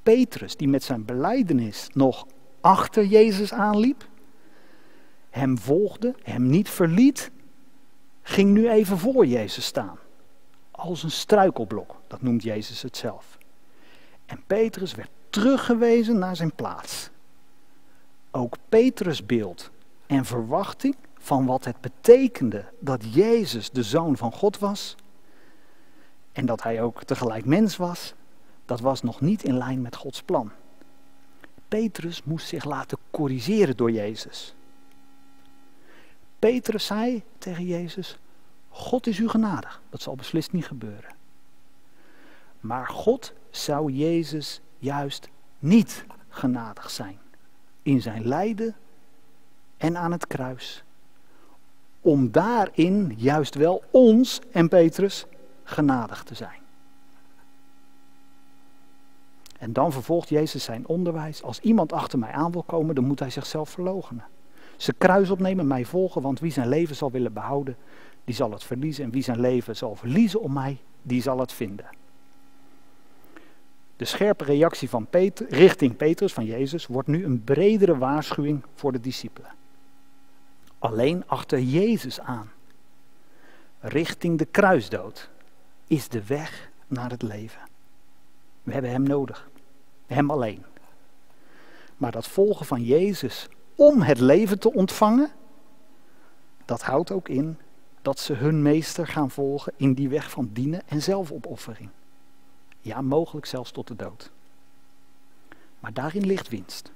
Petrus, 0.03 0.57
die 0.57 0.69
met 0.69 0.83
zijn 0.83 1.05
beleidenis 1.05 1.89
nog 1.93 2.27
achter 2.61 3.05
Jezus 3.05 3.53
aanliep, 3.53 4.09
hem 5.31 5.59
volgde, 5.59 6.15
hem 6.23 6.47
niet 6.47 6.69
verliet, 6.69 7.31
ging 8.23 8.51
nu 8.51 8.71
even 8.71 8.99
voor 8.99 9.27
Jezus 9.27 9.65
staan. 9.65 9.99
Als 10.71 11.03
een 11.03 11.11
struikelblok, 11.11 11.97
dat 12.07 12.23
noemt 12.23 12.43
Jezus 12.43 12.83
het 12.83 12.97
zelf. 12.97 13.39
En 14.27 14.43
Petrus 14.47 14.95
werd 14.95 15.11
teruggewezen 15.31 16.19
naar 16.19 16.37
zijn 16.37 16.53
plaats. 16.55 17.11
Ook 18.31 18.57
Petrus 18.69 19.27
beeld 19.27 19.71
en 20.07 20.25
verwachting 20.25 20.97
van 21.19 21.47
wat 21.47 21.65
het 21.65 21.81
betekende 21.81 22.65
dat 22.79 23.15
Jezus 23.15 23.71
de 23.71 23.83
zoon 23.83 24.17
van 24.17 24.33
God 24.33 24.59
was 24.59 24.97
en 26.33 26.47
dat 26.47 26.63
hij 26.63 26.83
ook 26.83 27.05
tegelijk 27.05 27.45
mens 27.45 27.77
was, 27.77 28.15
dat 28.65 28.81
was 28.81 29.03
nog 29.03 29.21
niet 29.21 29.43
in 29.43 29.57
lijn 29.57 29.83
met 29.83 29.97
Gods 29.97 30.23
plan. 30.23 30.51
Petrus 31.69 32.23
moest 32.23 32.47
zich 32.47 32.65
laten 32.65 32.99
corrigeren 33.11 33.77
door 33.77 33.91
Jezus. 33.91 34.55
Petrus 36.39 36.87
zei 36.87 37.23
tegen 37.39 37.65
Jezus: 37.65 38.19
God 38.69 39.07
is 39.07 39.19
u 39.19 39.29
genadig. 39.29 39.81
Dat 39.91 40.03
zal 40.03 40.15
beslist 40.15 40.53
niet 40.53 40.67
gebeuren. 40.67 41.15
Maar 42.61 42.89
God 42.89 43.33
zou 43.51 43.93
Jezus 43.93 44.61
juist 44.81 45.29
niet 45.59 46.05
genadig 46.29 46.91
zijn 46.91 47.19
in 47.83 48.03
zijn 48.03 48.27
lijden 48.27 48.75
en 49.77 49.97
aan 49.97 50.13
het 50.13 50.27
kruis. 50.27 50.85
Om 52.01 52.31
daarin 52.31 53.15
juist 53.17 53.55
wel 53.55 53.83
ons 53.91 54.41
en 54.53 54.69
Petrus 54.69 55.27
genadig 55.65 56.23
te 56.23 56.35
zijn. 56.35 56.59
En 59.59 59.73
dan 59.73 59.93
vervolgt 59.93 60.29
Jezus 60.29 60.65
zijn 60.65 60.87
onderwijs. 60.87 61.43
Als 61.43 61.61
iemand 61.61 61.93
achter 61.93 62.19
mij 62.19 62.33
aan 62.33 62.53
wil 62.53 62.63
komen, 62.63 62.95
dan 62.95 63.05
moet 63.05 63.19
hij 63.19 63.31
zichzelf 63.31 63.71
verloochenen. 63.71 64.25
Zijn 64.77 64.97
kruis 64.99 65.31
opnemen, 65.31 65.67
mij 65.67 65.85
volgen, 65.85 66.23
want 66.23 66.41
wie 66.41 66.53
zijn 66.53 66.69
leven 66.69 66.97
zal 66.97 67.11
willen 67.11 67.33
behouden, 67.33 67.77
die 68.25 68.35
zal 68.35 68.51
het 68.51 68.65
verliezen. 68.65 69.05
En 69.05 69.11
wie 69.11 69.23
zijn 69.23 69.41
leven 69.41 69.77
zal 69.77 69.95
verliezen 69.95 70.41
om 70.41 70.53
mij, 70.53 70.79
die 71.03 71.23
zal 71.23 71.39
het 71.39 71.53
vinden. 71.53 71.87
De 74.01 74.07
scherpe 74.07 74.45
reactie 74.45 74.89
van 74.89 75.07
richting 75.49 75.97
Petrus, 75.97 76.33
van 76.33 76.45
Jezus, 76.45 76.87
wordt 76.87 77.09
nu 77.09 77.25
een 77.25 77.45
bredere 77.45 77.99
waarschuwing 77.99 78.65
voor 78.75 78.93
de 78.93 79.01
discipelen. 79.01 79.51
Alleen 80.79 81.23
achter 81.27 81.59
Jezus 81.59 82.21
aan, 82.21 82.51
richting 83.81 84.39
de 84.39 84.45
kruisdood, 84.45 85.31
is 85.87 86.09
de 86.09 86.27
weg 86.27 86.71
naar 86.87 87.11
het 87.11 87.23
leven. 87.23 87.61
We 88.63 88.73
hebben 88.73 88.91
Hem 88.91 89.03
nodig, 89.03 89.51
Hem 90.07 90.31
alleen. 90.31 90.65
Maar 91.97 92.13
dat 92.13 92.29
volgen 92.29 92.67
van 92.67 92.83
Jezus 92.83 93.49
om 93.75 94.03
het 94.03 94.21
leven 94.21 94.59
te 94.59 94.73
ontvangen, 94.73 95.31
dat 96.65 96.83
houdt 96.83 97.11
ook 97.11 97.29
in 97.29 97.59
dat 98.03 98.19
ze 98.19 98.33
hun 98.33 98.63
meester 98.63 99.07
gaan 99.07 99.31
volgen 99.31 99.73
in 99.77 99.95
die 99.95 100.09
weg 100.09 100.31
van 100.31 100.51
dienen 100.53 100.83
en 100.87 101.03
zelfopoffering. 101.03 101.91
Ja, 102.81 103.01
mogelijk 103.01 103.47
zelfs 103.47 103.71
tot 103.71 103.87
de 103.87 103.97
dood. 103.97 104.31
Maar 105.81 105.93
daarin 105.93 106.27
ligt 106.27 106.49
winst. 106.49 106.93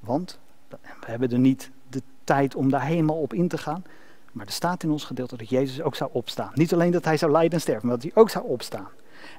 Want 0.00 0.38
we 0.68 0.76
hebben 1.06 1.30
er 1.30 1.38
niet 1.38 1.70
de 1.88 2.02
tijd 2.24 2.54
om 2.54 2.70
daar 2.70 2.84
helemaal 2.84 3.20
op 3.20 3.32
in 3.32 3.48
te 3.48 3.58
gaan. 3.58 3.84
Maar 4.32 4.46
er 4.46 4.52
staat 4.52 4.82
in 4.82 4.90
ons 4.90 5.04
gedeelte 5.04 5.36
dat 5.36 5.48
Jezus 5.48 5.82
ook 5.82 5.94
zou 5.94 6.10
opstaan. 6.12 6.50
Niet 6.54 6.72
alleen 6.72 6.90
dat 6.90 7.04
hij 7.04 7.16
zou 7.16 7.32
lijden 7.32 7.52
en 7.52 7.60
sterven, 7.60 7.86
maar 7.86 7.98
dat 7.98 8.12
hij 8.12 8.22
ook 8.22 8.30
zou 8.30 8.44
opstaan. 8.46 8.88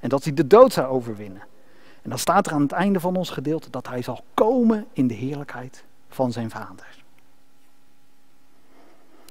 En 0.02 0.10
dat 0.10 0.24
hij 0.24 0.34
de 0.34 0.48
dood 0.48 0.74
zou 0.74 0.88
overwinnen. 0.88 1.42
En 2.02 2.10
dan 2.10 2.20
staat 2.20 2.48
er 2.48 2.54
aan 2.54 2.62
het 2.62 2.72
einde 2.72 3.00
van 3.00 3.16
ons 3.16 3.30
gedeelte 3.30 3.70
dat 3.70 3.88
hij 3.88 4.02
zal 4.02 4.24
komen 4.34 4.88
in 4.94 5.08
de 5.08 5.14
heerlijkheid 5.14 5.84
van 6.10 6.32
zijn 6.32 6.50
vader. 6.50 7.04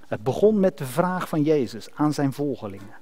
Het 0.06 0.22
begon 0.22 0.60
met 0.60 0.78
de 0.78 0.86
vraag 0.86 1.28
van 1.28 1.42
Jezus 1.42 1.94
aan 1.94 2.12
zijn 2.12 2.32
volgelingen. 2.32 2.96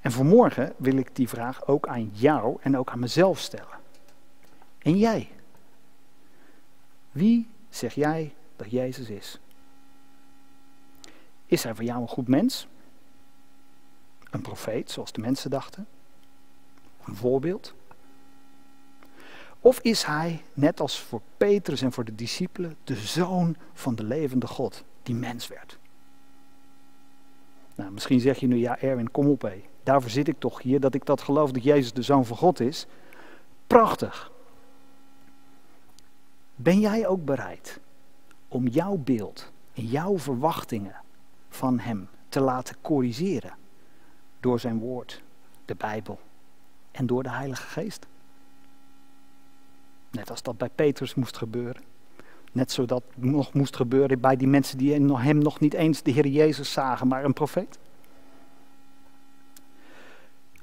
En 0.00 0.12
vanmorgen 0.12 0.74
wil 0.76 0.96
ik 0.96 1.16
die 1.16 1.28
vraag 1.28 1.66
ook 1.66 1.88
aan 1.88 2.10
jou 2.12 2.58
en 2.60 2.76
ook 2.76 2.90
aan 2.90 2.98
mezelf 2.98 3.38
stellen. 3.38 3.78
En 4.78 4.98
jij? 4.98 5.30
Wie 7.10 7.48
zeg 7.68 7.94
jij 7.94 8.34
dat 8.56 8.70
Jezus 8.70 9.08
is? 9.08 9.40
Is 11.46 11.62
hij 11.62 11.74
voor 11.74 11.84
jou 11.84 12.00
een 12.00 12.08
goed 12.08 12.28
mens? 12.28 12.68
Een 14.30 14.42
profeet, 14.42 14.90
zoals 14.90 15.12
de 15.12 15.20
mensen 15.20 15.50
dachten? 15.50 15.86
Een 17.04 17.16
voorbeeld? 17.16 17.74
Of 19.60 19.80
is 19.80 20.02
hij, 20.02 20.42
net 20.54 20.80
als 20.80 21.00
voor 21.00 21.20
Petrus 21.36 21.82
en 21.82 21.92
voor 21.92 22.04
de 22.04 22.14
discipelen, 22.14 22.76
de 22.84 22.96
zoon 22.96 23.56
van 23.72 23.94
de 23.94 24.04
levende 24.04 24.46
God, 24.46 24.84
die 25.02 25.14
mens 25.14 25.48
werd? 25.48 25.78
Nou, 27.74 27.90
misschien 27.90 28.20
zeg 28.20 28.38
je 28.38 28.46
nu, 28.46 28.56
ja 28.56 28.78
Erwin, 28.78 29.10
kom 29.10 29.28
op 29.28 29.42
hé. 29.42 29.62
Daarvoor 29.88 30.10
zit 30.10 30.28
ik 30.28 30.38
toch 30.38 30.62
hier, 30.62 30.80
dat 30.80 30.94
ik 30.94 31.04
dat 31.04 31.22
geloof 31.22 31.50
dat 31.50 31.62
Jezus 31.62 31.92
de 31.92 32.02
zoon 32.02 32.24
van 32.24 32.36
God 32.36 32.60
is. 32.60 32.86
Prachtig. 33.66 34.32
Ben 36.54 36.80
jij 36.80 37.06
ook 37.06 37.24
bereid 37.24 37.80
om 38.48 38.66
jouw 38.66 38.96
beeld 38.96 39.52
en 39.74 39.84
jouw 39.86 40.18
verwachtingen 40.18 40.96
van 41.48 41.78
Hem 41.78 42.08
te 42.28 42.40
laten 42.40 42.76
corrigeren 42.82 43.54
door 44.40 44.60
Zijn 44.60 44.78
woord, 44.78 45.22
de 45.64 45.74
Bijbel 45.74 46.18
en 46.90 47.06
door 47.06 47.22
de 47.22 47.30
Heilige 47.30 47.66
Geest? 47.66 48.06
Net 50.10 50.30
als 50.30 50.42
dat 50.42 50.58
bij 50.58 50.70
Petrus 50.74 51.14
moest 51.14 51.36
gebeuren. 51.36 51.82
Net 52.52 52.72
zodat 52.72 53.02
nog 53.16 53.52
moest 53.52 53.76
gebeuren 53.76 54.20
bij 54.20 54.36
die 54.36 54.48
mensen 54.48 54.78
die 54.78 54.92
hem 54.92 55.38
nog 55.38 55.60
niet 55.60 55.74
eens 55.74 56.02
de 56.02 56.10
Heer 56.10 56.26
Jezus 56.26 56.72
zagen, 56.72 57.08
maar 57.08 57.24
een 57.24 57.32
profeet. 57.32 57.78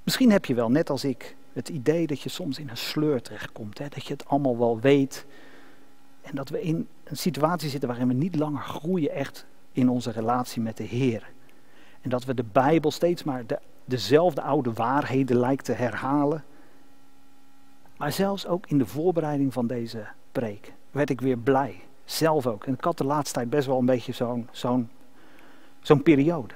Misschien 0.05 0.31
heb 0.31 0.45
je 0.45 0.53
wel, 0.53 0.71
net 0.71 0.89
als 0.89 1.03
ik, 1.03 1.35
het 1.53 1.69
idee 1.69 2.07
dat 2.07 2.21
je 2.21 2.29
soms 2.29 2.59
in 2.59 2.69
een 2.69 2.77
sleur 2.77 3.21
terechtkomt. 3.21 3.77
Hè? 3.77 3.87
Dat 3.89 4.05
je 4.05 4.13
het 4.13 4.27
allemaal 4.27 4.57
wel 4.57 4.79
weet. 4.79 5.25
En 6.21 6.35
dat 6.35 6.49
we 6.49 6.61
in 6.61 6.87
een 7.03 7.17
situatie 7.17 7.69
zitten 7.69 7.89
waarin 7.89 8.07
we 8.07 8.13
niet 8.13 8.35
langer 8.35 8.61
groeien 8.61 9.11
echt 9.11 9.45
in 9.71 9.89
onze 9.89 10.11
relatie 10.11 10.61
met 10.61 10.77
de 10.77 10.83
Heer. 10.83 11.31
En 12.01 12.09
dat 12.09 12.25
we 12.25 12.33
de 12.33 12.45
Bijbel 12.51 12.91
steeds 12.91 13.23
maar 13.23 13.45
de, 13.45 13.59
dezelfde 13.85 14.41
oude 14.41 14.73
waarheden 14.73 15.39
lijkt 15.39 15.65
te 15.65 15.73
herhalen. 15.73 16.43
Maar 17.97 18.11
zelfs 18.11 18.47
ook 18.47 18.67
in 18.67 18.77
de 18.77 18.85
voorbereiding 18.85 19.53
van 19.53 19.67
deze 19.67 20.07
preek 20.31 20.73
werd 20.91 21.09
ik 21.09 21.21
weer 21.21 21.37
blij 21.37 21.81
Zelf 22.05 22.47
ook. 22.47 22.65
En 22.65 22.73
ik 22.73 22.83
had 22.83 22.97
de 22.97 23.03
laatste 23.03 23.33
tijd 23.33 23.49
best 23.49 23.67
wel 23.67 23.77
een 23.77 23.85
beetje 23.85 24.11
zo'n 24.11 24.47
zo'n 24.51 24.89
zo'n 25.81 26.03
periode. 26.03 26.53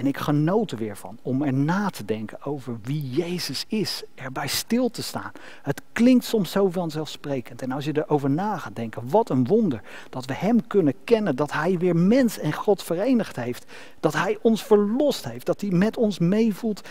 En 0.00 0.06
ik 0.06 0.18
genoot 0.18 0.70
er 0.70 0.78
weer 0.78 0.96
van 0.96 1.18
om 1.22 1.42
er 1.42 1.52
na 1.52 1.90
te 1.90 2.04
denken 2.04 2.44
over 2.44 2.78
wie 2.82 3.10
Jezus 3.10 3.64
is. 3.68 4.02
Erbij 4.14 4.46
stil 4.46 4.90
te 4.90 5.02
staan. 5.02 5.32
Het 5.62 5.82
klinkt 5.92 6.24
soms 6.24 6.50
zo 6.50 6.70
vanzelfsprekend. 6.70 7.62
En 7.62 7.72
als 7.72 7.84
je 7.84 7.96
erover 7.96 8.30
na 8.30 8.56
gaat 8.56 8.76
denken, 8.76 9.10
wat 9.10 9.30
een 9.30 9.46
wonder. 9.46 9.82
Dat 10.10 10.24
we 10.24 10.34
Hem 10.34 10.66
kunnen 10.66 10.94
kennen. 11.04 11.36
Dat 11.36 11.52
Hij 11.52 11.78
weer 11.78 11.96
mens 11.96 12.38
en 12.38 12.52
God 12.52 12.82
verenigd 12.82 13.36
heeft. 13.36 13.72
Dat 14.00 14.12
Hij 14.12 14.38
ons 14.42 14.64
verlost 14.64 15.24
heeft. 15.24 15.46
Dat 15.46 15.60
Hij 15.60 15.70
met 15.70 15.96
ons 15.96 16.18
meevoelt. 16.18 16.88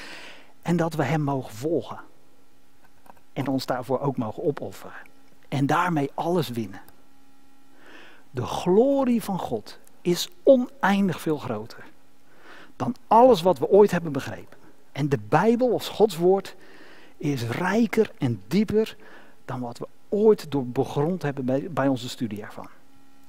En 0.61 0.77
dat 0.77 0.93
we 0.93 1.03
Hem 1.03 1.21
mogen 1.21 1.53
volgen. 1.53 1.99
En 3.33 3.47
ons 3.47 3.65
daarvoor 3.65 3.99
ook 3.99 4.17
mogen 4.17 4.43
opofferen. 4.43 4.97
En 5.47 5.65
daarmee 5.65 6.11
alles 6.13 6.49
winnen. 6.49 6.81
De 8.31 8.45
glorie 8.45 9.23
van 9.23 9.39
God 9.39 9.79
is 10.01 10.29
oneindig 10.43 11.21
veel 11.21 11.37
groter 11.37 11.87
dan 12.79 12.95
alles 13.07 13.41
wat 13.41 13.59
we 13.59 13.69
ooit 13.69 13.91
hebben 13.91 14.11
begrepen. 14.11 14.57
En 14.91 15.09
de 15.09 15.19
Bijbel 15.29 15.71
als 15.71 15.89
Gods 15.89 16.17
woord 16.17 16.55
is 17.17 17.43
rijker 17.43 18.11
en 18.17 18.41
dieper 18.47 18.95
dan 19.45 19.59
wat 19.59 19.77
we 19.77 19.87
ooit 20.09 20.51
door 20.51 20.67
begrond 20.67 21.21
hebben 21.21 21.73
bij, 21.73 21.87
onze 21.87 22.09
studie 22.09 22.41
ervan. 22.41 22.69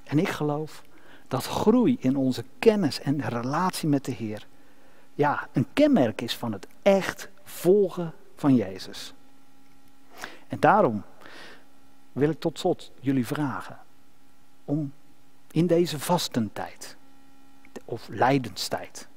En 0.05 0.19
ik 0.19 0.29
geloof 0.29 0.83
dat 1.29 1.47
groei 1.47 1.97
in 2.01 2.17
onze 2.17 2.45
kennis 2.59 3.01
en 3.01 3.29
relatie 3.29 3.89
met 3.89 4.05
de 4.05 4.13
Heer 4.13 4.47
ja, 5.15 5.49
een 5.53 5.67
kenmerk 5.73 6.21
is 6.21 6.37
van 6.37 6.53
het 6.53 6.67
echt 6.83 7.29
volgen 7.43 8.13
van 8.37 8.55
Jezus. 8.55 9.15
En 10.49 10.61
daarom 10.61 11.03
wil 12.13 12.31
ik 12.31 12.41
tot 12.41 12.59
slot 12.59 12.93
jullie 13.01 13.27
vragen 13.27 13.79
om 14.65 14.93
in 15.51 15.67
deze 15.67 15.99
vastentijd 15.99 16.97
of 17.85 18.09
lijdenstijd 18.09 19.09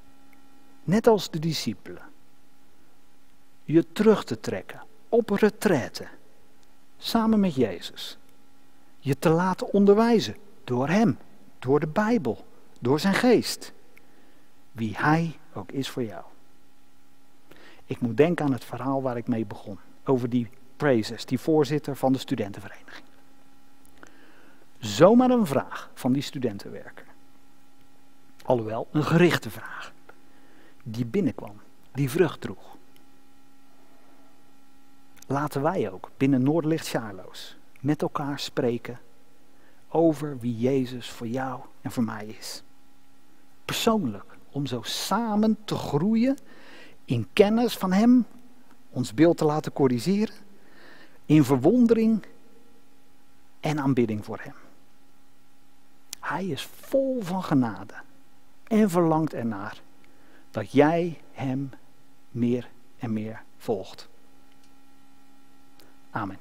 net 0.84 1.08
als 1.08 1.30
de 1.30 1.40
discipelen, 1.40 2.04
je 3.64 3.92
terug 3.92 4.24
te 4.24 4.40
trekken 4.40 4.82
op 5.10 5.30
retraite, 5.30 6.08
samen 6.98 7.40
met 7.40 7.56
Jezus. 7.56 8.18
Je 9.00 9.20
te 9.20 9.30
laten 9.30 9.74
onderwijzen 9.74 10.36
door 10.64 10.90
Hem, 10.90 11.18
door 11.60 11.80
de 11.80 11.88
Bijbel, 11.88 12.46
door 12.80 13.00
Zijn 13.00 13.14
geest. 13.14 13.74
Wie 14.72 14.98
Hij 14.98 15.40
ook 15.54 15.72
is 15.72 15.90
voor 15.90 16.04
jou. 16.04 16.24
Ik 17.86 18.00
moet 18.00 18.18
denken 18.18 18.46
aan 18.46 18.54
het 18.54 18.66
verhaal 18.66 19.02
waar 19.02 19.18
ik 19.18 19.28
mee 19.28 19.46
begon, 19.46 19.80
over 20.06 20.30
die 20.30 20.50
Praises, 20.78 21.26
die 21.26 21.40
voorzitter 21.40 21.96
van 21.96 22.14
de 22.14 22.20
studentenvereniging. 22.20 23.06
Zomaar 24.80 25.30
een 25.30 25.46
vraag 25.46 25.92
van 25.94 26.14
die 26.14 26.22
studentenwerker. 26.22 27.06
Alhoewel, 28.46 28.88
een 28.92 29.04
gerichte 29.04 29.50
vraag 29.50 29.94
die 30.84 31.06
binnenkwam, 31.06 31.62
die 31.94 32.10
vrucht 32.10 32.42
droeg. 32.42 32.78
Laten 35.28 35.62
wij 35.62 35.92
ook 35.92 36.12
binnen 36.18 36.44
Noordlicht 36.44 36.86
Sjaarloos 36.86 37.58
met 37.80 38.02
elkaar 38.02 38.40
spreken 38.40 39.00
over 39.88 40.40
wie 40.40 40.58
Jezus 40.58 41.10
voor 41.10 41.28
jou 41.28 41.62
en 41.82 41.92
voor 41.92 42.04
mij 42.04 42.26
is. 42.26 42.64
Persoonlijk, 43.66 44.38
om 44.52 44.66
zo 44.66 44.82
samen 44.82 45.58
te 45.66 45.76
groeien 45.76 46.38
in 47.06 47.28
kennis 47.34 47.78
van 47.78 47.92
Hem, 47.92 48.26
ons 48.90 49.14
beeld 49.14 49.38
te 49.38 49.46
laten 49.46 49.74
corrigeren, 49.74 50.36
in 51.26 51.44
verwondering 51.44 52.26
en 53.60 53.80
aanbidding 53.80 54.26
voor 54.26 54.40
Hem. 54.42 54.56
Hij 56.20 56.46
is 56.46 56.66
vol 56.66 57.22
van 57.22 57.44
genade 57.44 57.94
en 58.64 58.90
verlangt 58.90 59.34
ernaar 59.34 59.82
dat 60.54 60.72
jij 60.72 61.20
Hem 61.32 61.70
meer 62.32 62.70
en 63.00 63.14
meer 63.14 63.44
volgt. 63.58 64.10
Amen. 66.12 66.38